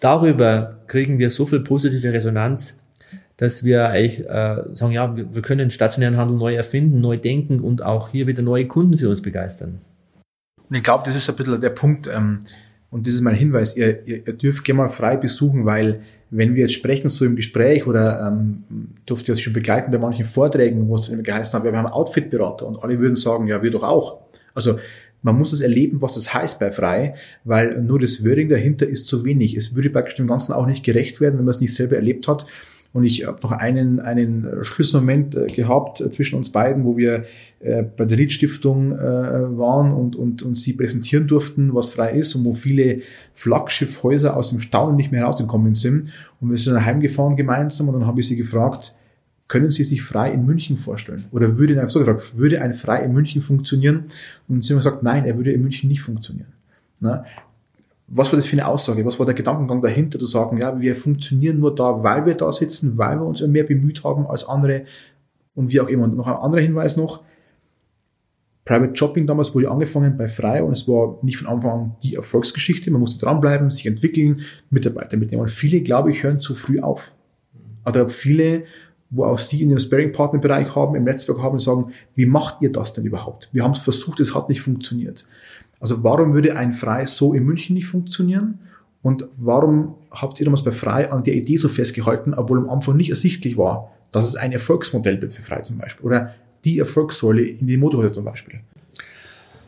[0.00, 2.76] darüber kriegen wir so viel positive Resonanz,
[3.36, 7.16] dass wir eigentlich äh, sagen, ja, wir, wir können den stationären Handel neu erfinden, neu
[7.16, 9.80] denken und auch hier wieder neue Kunden für uns begeistern.
[10.68, 12.40] Und ich glaube, das ist ein bisschen der Punkt, ähm,
[12.90, 16.54] und das ist mein Hinweis, ihr, ihr, ihr dürft gerne mal frei besuchen, weil wenn
[16.54, 18.64] wir jetzt sprechen, so im Gespräch oder ähm,
[19.06, 21.86] durfte ich das schon begleiten bei manchen Vorträgen, wo es immer geheißen hat, wir haben
[21.88, 24.20] Outfit-Berater und alle würden sagen, ja, wir doch auch.
[24.54, 24.78] Also
[25.22, 27.14] man muss es erleben, was das heißt bei Frei,
[27.44, 29.56] weil nur das Wording dahinter ist zu wenig.
[29.56, 32.28] Es würde praktisch dem Ganzen auch nicht gerecht werden, wenn man es nicht selber erlebt
[32.28, 32.46] hat.
[32.94, 37.24] Und ich habe noch einen, einen Schlüsselmoment äh, gehabt äh, zwischen uns beiden, wo wir
[37.58, 42.44] äh, bei der Ried-Stiftung waren und, und, und sie präsentieren durften, was frei ist und
[42.44, 46.10] wo viele Flaggschiffhäuser aus dem Staunen nicht mehr herausgekommen sind.
[46.40, 48.94] Und wir sind dann heimgefahren gemeinsam und dann habe ich sie gefragt,
[49.48, 51.24] können Sie sich frei in München vorstellen?
[51.32, 54.04] Oder würde, so gefragt, würde ein frei in München funktionieren?
[54.48, 56.52] Und sie haben gesagt, nein, er würde in München nicht funktionieren.
[57.00, 57.24] Na,
[58.06, 59.04] was war das für eine Aussage?
[59.04, 62.52] Was war der Gedankengang dahinter, zu sagen, ja, wir funktionieren nur da, weil wir da
[62.52, 64.84] sitzen, weil wir uns mehr bemüht haben als andere
[65.54, 66.04] und wie auch immer.
[66.04, 67.22] Und noch ein anderer Hinweis noch,
[68.64, 72.14] Private Shopping damals wurde angefangen bei Frei und es war nicht von Anfang an die
[72.14, 72.90] Erfolgsgeschichte.
[72.90, 74.40] Man musste dranbleiben, sich entwickeln,
[74.70, 75.42] Mitarbeiter mitnehmen.
[75.42, 77.12] Und viele, glaube ich, hören zu früh auf.
[77.82, 78.64] Also viele,
[79.10, 82.72] wo auch Sie in dem Sparing-Partner-Bereich haben, im Netzwerk haben und sagen, wie macht ihr
[82.72, 83.50] das denn überhaupt?
[83.52, 85.26] Wir haben es versucht, es hat nicht funktioniert.
[85.84, 88.58] Also warum würde ein Frei so in München nicht funktionieren?
[89.02, 92.96] Und warum habt ihr damals bei Frei an der Idee so festgehalten, obwohl am Anfang
[92.96, 97.42] nicht ersichtlich war, dass es ein Erfolgsmodell wird für Frei zum Beispiel oder die Erfolgssäule
[97.42, 98.60] in die Motorhäuser zum Beispiel?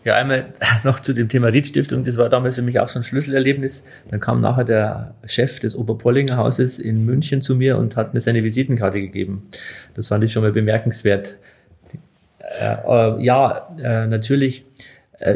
[0.04, 0.54] Ja, einmal
[0.84, 2.02] noch zu dem Thema Ried-Stiftung.
[2.04, 3.84] Das war damals für mich auch so ein Schlüsselerlebnis.
[4.10, 8.22] Dann kam nachher der Chef des Oberpollinger Hauses in München zu mir und hat mir
[8.22, 9.42] seine Visitenkarte gegeben.
[9.92, 11.36] Das fand ich schon mal bemerkenswert.
[12.38, 14.64] Äh, äh, ja, äh, natürlich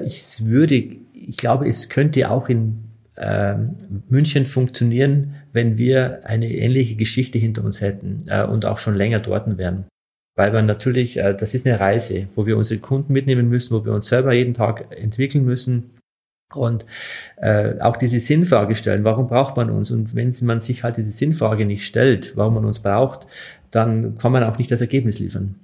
[0.05, 3.55] ich würde, ich glaube, es könnte auch in äh,
[4.09, 9.20] München funktionieren, wenn wir eine ähnliche Geschichte hinter uns hätten äh, und auch schon länger
[9.20, 9.87] dort wären.
[10.37, 13.85] Weil man natürlich, äh, das ist eine Reise, wo wir unsere Kunden mitnehmen müssen, wo
[13.85, 15.91] wir uns selber jeden Tag entwickeln müssen
[16.55, 16.85] und
[17.37, 19.91] äh, auch diese Sinnfrage stellen, warum braucht man uns?
[19.91, 23.26] Und wenn man sich halt diese Sinnfrage nicht stellt, warum man uns braucht,
[23.70, 25.57] dann kann man auch nicht das Ergebnis liefern.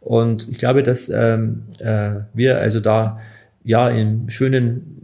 [0.00, 3.20] Und ich glaube, dass ähm, äh, wir also da
[3.64, 5.00] ja, im schönen,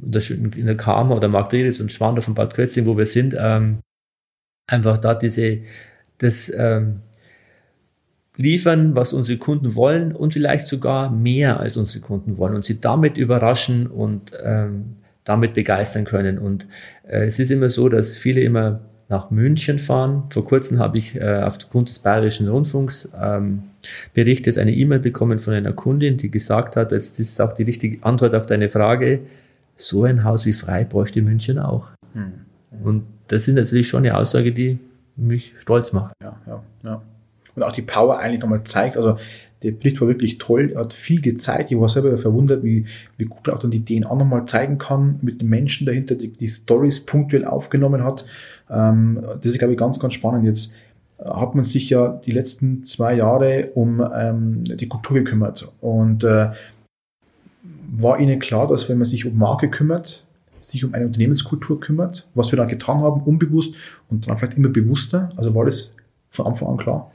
[0.55, 3.81] in der Karma oder Margredis und Schwander von Bad Kötzing, wo wir sind, ähm,
[4.67, 5.61] einfach da diese,
[6.19, 7.01] das ähm,
[8.37, 12.81] liefern, was unsere Kunden wollen und vielleicht sogar mehr als unsere Kunden wollen und sie
[12.81, 16.39] damit überraschen und ähm, damit begeistern können.
[16.39, 16.67] Und
[17.09, 18.81] äh, es ist immer so, dass viele immer
[19.11, 20.23] nach München fahren.
[20.31, 23.65] Vor kurzem habe ich äh, aufgrund des Bayerischen Rundfunks ähm,
[24.15, 28.03] Berichtes eine E-Mail bekommen von einer Kundin, die gesagt hat, jetzt ist auch die richtige
[28.05, 29.21] Antwort auf deine Frage,
[29.75, 31.89] so ein Haus wie Frei bräuchte München auch.
[32.13, 32.33] Hm.
[32.85, 34.79] Und das ist natürlich schon eine Aussage, die
[35.17, 36.15] mich stolz macht.
[36.23, 37.03] Ja, ja, ja.
[37.57, 39.19] Und auch die Power eigentlich nochmal zeigt, also
[39.63, 41.71] der Bericht war wirklich toll, hat viel gezeigt.
[41.71, 42.87] Ich war selber verwundert, wie,
[43.19, 46.49] wie gut auch dann die DNA nochmal zeigen kann, mit den Menschen dahinter, die, die
[46.49, 48.25] Stories punktuell aufgenommen hat.
[48.71, 50.45] Ähm, das ist, glaube ich, ganz, ganz spannend.
[50.45, 50.75] Jetzt
[51.19, 55.71] äh, hat man sich ja die letzten zwei Jahre um ähm, die Kultur gekümmert.
[55.81, 56.51] Und äh,
[57.93, 60.25] war Ihnen klar, dass wenn man sich um Marke kümmert,
[60.59, 63.75] sich um eine Unternehmenskultur kümmert, was wir da getan haben, unbewusst
[64.09, 65.31] und dann vielleicht immer bewusster?
[65.37, 65.97] Also war das
[66.31, 67.11] von Anfang an klar?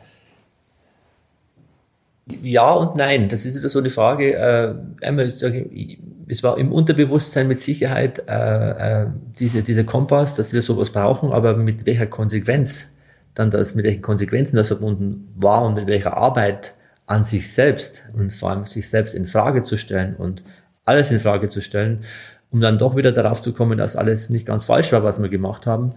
[2.27, 4.33] Ja und nein, das ist wieder so eine Frage.
[4.33, 9.07] Äh, einmal sage ich, es war im Unterbewusstsein mit Sicherheit äh, äh,
[9.37, 12.87] diese, dieser Kompass, dass wir sowas brauchen, aber mit welcher Konsequenz
[13.35, 16.73] dann das, mit welchen Konsequenzen das verbunden war und mit welcher Arbeit
[17.05, 20.43] an sich selbst und vor allem sich selbst in Frage zu stellen und
[20.85, 22.05] alles in Frage zu stellen,
[22.49, 25.29] um dann doch wieder darauf zu kommen, dass alles nicht ganz falsch war, was wir
[25.29, 25.93] gemacht haben,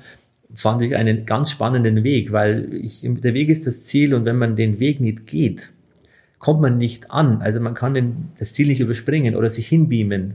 [0.53, 4.37] fand ich einen ganz spannenden Weg, weil ich, der Weg ist das Ziel und wenn
[4.37, 5.71] man den Weg nicht geht,
[6.39, 7.43] kommt man nicht an.
[7.43, 10.35] Also man kann den, das Ziel nicht überspringen oder sich hinbeamen.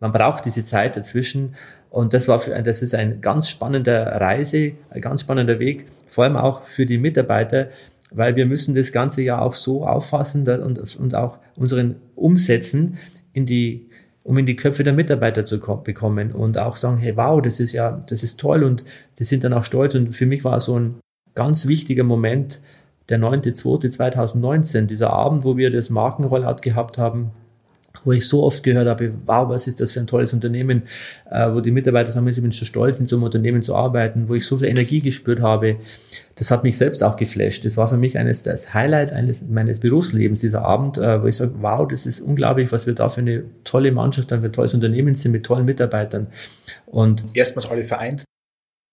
[0.00, 1.54] Man braucht diese Zeit dazwischen.
[1.90, 6.24] Und das war, für, das ist ein ganz spannender Reise, ein ganz spannender Weg, vor
[6.24, 7.68] allem auch für die Mitarbeiter,
[8.10, 12.98] weil wir müssen das Ganze ja auch so auffassen und, und auch unseren Umsetzen
[13.32, 13.88] in die,
[14.22, 17.72] um in die Köpfe der Mitarbeiter zu bekommen und auch sagen, hey, wow, das ist
[17.72, 18.84] ja, das ist toll und
[19.18, 19.94] die sind dann auch stolz.
[19.94, 20.96] Und für mich war so ein
[21.34, 22.60] ganz wichtiger Moment,
[23.08, 27.32] der 9.2.2019, dieser Abend, wo wir das Markenrollout gehabt haben,
[28.04, 30.82] wo ich so oft gehört habe, wow, was ist das für ein tolles Unternehmen,
[31.30, 34.28] äh, wo die Mitarbeiter sagen, ich bin so stolz, in so einem Unternehmen zu arbeiten,
[34.28, 35.76] wo ich so viel Energie gespürt habe.
[36.34, 37.64] Das hat mich selbst auch geflasht.
[37.64, 41.36] Das war für mich eines das Highlight eines meines Berufslebens, dieser Abend, äh, wo ich
[41.36, 44.52] sage, wow, das ist unglaublich, was wir da für eine tolle Mannschaft haben, für ein
[44.52, 46.26] tolles Unternehmen sind mit tollen Mitarbeitern.
[46.86, 48.24] Und erstmals alle vereint.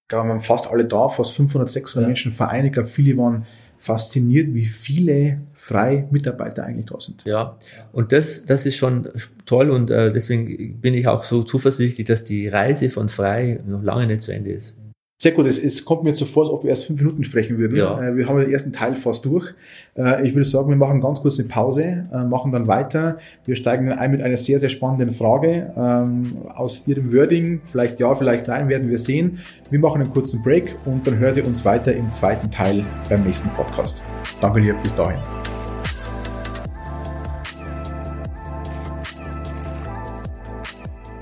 [0.10, 2.08] Da waren fast alle da, fast 500, 600 ja.
[2.08, 2.66] Menschen vereint.
[2.66, 3.46] Ich glaube, viele waren
[3.82, 7.24] fasziniert, wie viele freie Mitarbeiter eigentlich da sind.
[7.26, 7.58] Ja,
[7.92, 9.10] und das, das ist schon
[9.48, 13.82] toll und äh, deswegen bin ich auch so zuversichtlich, dass die Reise von frei noch
[13.82, 14.76] lange nicht zu Ende ist.
[15.22, 17.24] Sehr gut, es, es kommt mir jetzt so vor, als ob wir erst fünf Minuten
[17.24, 17.78] sprechen würden.
[17.78, 18.02] Ja.
[18.02, 19.54] Äh, wir haben den ersten Teil fast durch.
[19.96, 23.20] Äh, ich würde sagen, wir machen ganz kurz eine Pause, äh, machen dann weiter.
[23.46, 25.74] Wir steigen dann ein mit einer sehr, sehr spannenden Frage.
[25.78, 29.38] Ähm, aus Ihrem Wording, vielleicht ja, vielleicht nein, werden wir sehen.
[29.70, 33.22] Wir machen einen kurzen Break und dann hört ihr uns weiter im zweiten Teil beim
[33.22, 34.02] nächsten Podcast.
[34.42, 35.20] Danke dir, bis dahin.